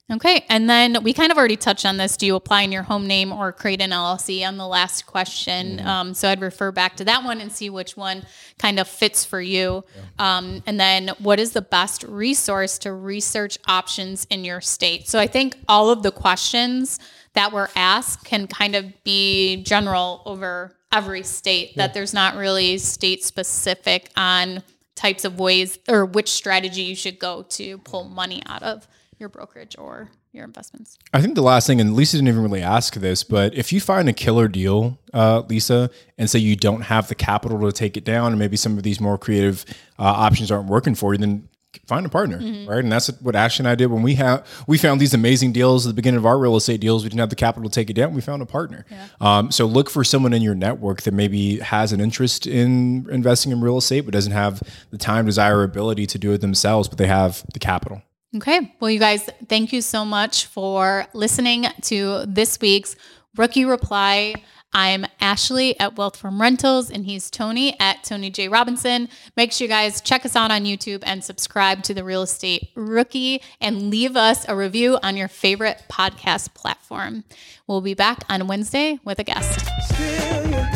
Okay. 0.09 0.45
And 0.49 0.71
then 0.71 1.03
we 1.03 1.13
kind 1.13 1.33
of 1.33 1.39
already 1.39 1.57
touched 1.57 1.85
on 1.85 1.97
this. 1.97 2.17
Do 2.17 2.27
you 2.27 2.37
apply 2.37 2.63
in 2.63 2.71
your 2.71 2.85
home 2.85 3.09
name 3.09 3.33
or 3.33 3.51
create 3.53 3.81
an 3.81 3.91
LLC 3.91 4.47
on 4.47 4.57
the 4.57 4.67
last 4.67 5.05
question? 5.05 5.79
Mm-hmm. 5.79 5.87
Um, 5.87 6.15
so 6.15 6.29
I'd 6.29 6.41
refer 6.41 6.71
back 6.71 6.97
to 6.97 7.05
that 7.07 7.25
one 7.25 7.41
and 7.41 7.51
see 7.51 7.71
which 7.71 7.97
one 7.97 8.25
kind 8.59 8.79
of 8.79 8.87
fits 8.87 9.25
for 9.25 9.41
you. 9.41 9.85
Yeah. 9.97 10.37
Um, 10.37 10.63
and 10.65 10.79
then 10.79 11.11
what 11.19 11.41
is 11.41 11.53
the 11.53 11.63
best 11.63 12.05
resource 12.05 12.79
to 12.79 12.93
research 12.93 13.59
options 13.67 14.27
in 14.31 14.45
your 14.45 14.61
state? 14.61 15.09
So 15.09 15.19
I 15.19 15.27
think 15.27 15.57
all 15.67 15.91
of 15.91 16.05
the 16.05 16.13
questions 16.13 17.01
that 17.33 17.51
were 17.51 17.69
asked 17.75 18.25
can 18.25 18.47
kind 18.47 18.77
of 18.77 18.85
be 19.03 19.63
general 19.65 20.23
over 20.25 20.77
every 20.93 21.25
state, 21.25 21.71
yeah. 21.71 21.83
that 21.83 21.95
there's 21.95 22.15
not 22.15 22.37
really 22.37 22.79
state 22.79 23.25
specific 23.25 24.11
on 24.17 24.63
types 24.95 25.25
of 25.25 25.41
ways 25.41 25.81
or 25.89 26.07
which 26.07 26.31
strategy 26.31 26.83
you 26.83 26.95
should 26.95 27.19
go 27.19 27.43
to 27.43 27.79
pull 27.79 28.05
money 28.05 28.41
out 28.47 28.63
of 28.63 28.87
your 29.19 29.29
brokerage 29.29 29.77
or 29.79 30.11
your 30.33 30.45
investments. 30.45 30.99
I 31.13 31.21
think 31.21 31.35
the 31.35 31.43
last 31.43 31.67
thing, 31.67 31.81
and 31.81 31.95
Lisa 31.95 32.17
didn't 32.17 32.29
even 32.29 32.43
really 32.43 32.63
ask 32.63 32.95
this, 32.95 33.25
but 33.25 33.55
if 33.55 33.73
you 33.73 33.81
find 33.81 34.09
a 34.09 34.13
killer 34.13 34.49
deal, 34.49 34.99
uh, 35.15 35.43
Lisa, 35.49 35.91
and 36.19 36.29
say 36.29 36.39
you 36.39 36.57
don't 36.57 36.83
have 36.83 37.09
the 37.09 37.15
capital 37.15 37.61
to 37.61 37.73
take 37.73 37.97
it 37.97 38.05
down, 38.05 38.33
and 38.33 38.39
maybe 38.39 38.57
some 38.57 38.77
of 38.77 38.83
these 38.83 39.01
more 39.01 39.17
creative 39.17 39.65
uh, 39.99 40.03
options 40.03 40.51
aren't 40.51 40.69
working 40.69 40.95
for 40.95 41.15
you, 41.15 41.19
then 41.19 41.49
find 41.87 42.07
a 42.07 42.09
partner, 42.09 42.39
mm-hmm. 42.39 42.69
right? 42.69 42.83
And 42.83 42.91
that's 42.91 43.09
what 43.21 43.37
Ashley 43.37 43.63
and 43.63 43.69
I 43.69 43.75
did 43.75 43.89
when 43.89 44.03
we 44.03 44.15
have 44.15 44.47
we 44.67 44.79
found 44.79 45.01
these 45.01 45.15
amazing 45.15 45.53
deals 45.53 45.87
at 45.87 45.91
the 45.91 45.95
beginning 45.95 46.19
of 46.19 46.27
our 46.27 46.39
real 46.39 46.57
estate 46.57 46.81
deals. 46.81 47.03
We 47.03 47.11
didn't 47.11 47.21
have 47.21 47.31
the 47.31 47.37
capital 47.37 47.69
to 47.69 47.75
take 47.75 47.91
it 47.91 47.95
down. 47.95 48.15
We 48.15 48.21
found 48.21 48.43
a 48.43 48.47
partner. 48.47 48.87
Yeah. 48.91 49.09
Um, 49.21 49.51
so 49.51 49.67
look 49.67 49.91
for 49.91 50.05
someone 50.05 50.33
in 50.33 50.43
your 50.43 50.55
network 50.55 51.03
that 51.03 51.13
maybe 51.13 51.59
has 51.59 51.93
an 51.93 52.01
interest 52.01 52.47
in 52.47 53.07
investing 53.11 53.53
in 53.53 53.61
real 53.61 53.79
estate, 53.79 54.03
but 54.03 54.13
doesn't 54.13 54.33
have 54.33 54.63
the 54.91 54.99
time, 54.99 55.27
desire, 55.27 55.59
or 55.59 55.65
ability 55.65 56.07
to 56.07 56.19
do 56.19 56.33
it 56.33 56.41
themselves, 56.41 56.89
but 56.89 56.99
they 56.99 57.07
have 57.07 57.45
the 57.53 57.59
capital. 57.59 58.03
Okay. 58.37 58.75
Well, 58.81 58.91
you 58.91 58.99
guys, 58.99 59.29
thank 59.49 59.73
you 59.73 59.81
so 59.81 60.05
much 60.05 60.47
for 60.47 61.07
listening 61.15 61.67
to 61.83 62.25
this 62.27 62.61
week's 62.61 62.95
Rookie 63.35 63.65
Reply. 63.65 64.35
I'm 64.75 65.07
Ashley 65.21 65.79
at 65.81 65.97
Wealth 65.97 66.19
from 66.19 66.39
Rentals, 66.39 66.91
and 66.91 67.07
he's 67.07 67.31
Tony 67.31 67.81
at 67.81 68.05
Tony 68.05 68.29
J. 68.29 68.49
Robinson. 68.49 69.09
Make 69.39 69.53
sure 69.53 69.65
you 69.65 69.69
guys 69.71 70.03
check 70.03 70.27
us 70.27 70.37
out 70.37 70.51
on 70.51 70.65
YouTube 70.65 71.03
and 71.07 71.25
subscribe 71.25 71.83
to 71.85 71.95
the 71.95 72.05
Real 72.05 72.23
Estate 72.23 72.73
Rookie 72.75 73.41
and 73.59 73.89
leave 73.89 74.17
us 74.17 74.47
a 74.49 74.55
review 74.57 74.99
on 75.03 75.17
your 75.17 75.29
favorite 75.29 75.85
podcast 75.91 76.53
platform. 76.53 77.25
We'll 77.67 77.81
be 77.81 77.95
back 77.95 78.25
on 78.29 78.49
Wednesday 78.49 78.99
with 79.03 79.19
a 79.19 79.25
guest. 79.25 80.76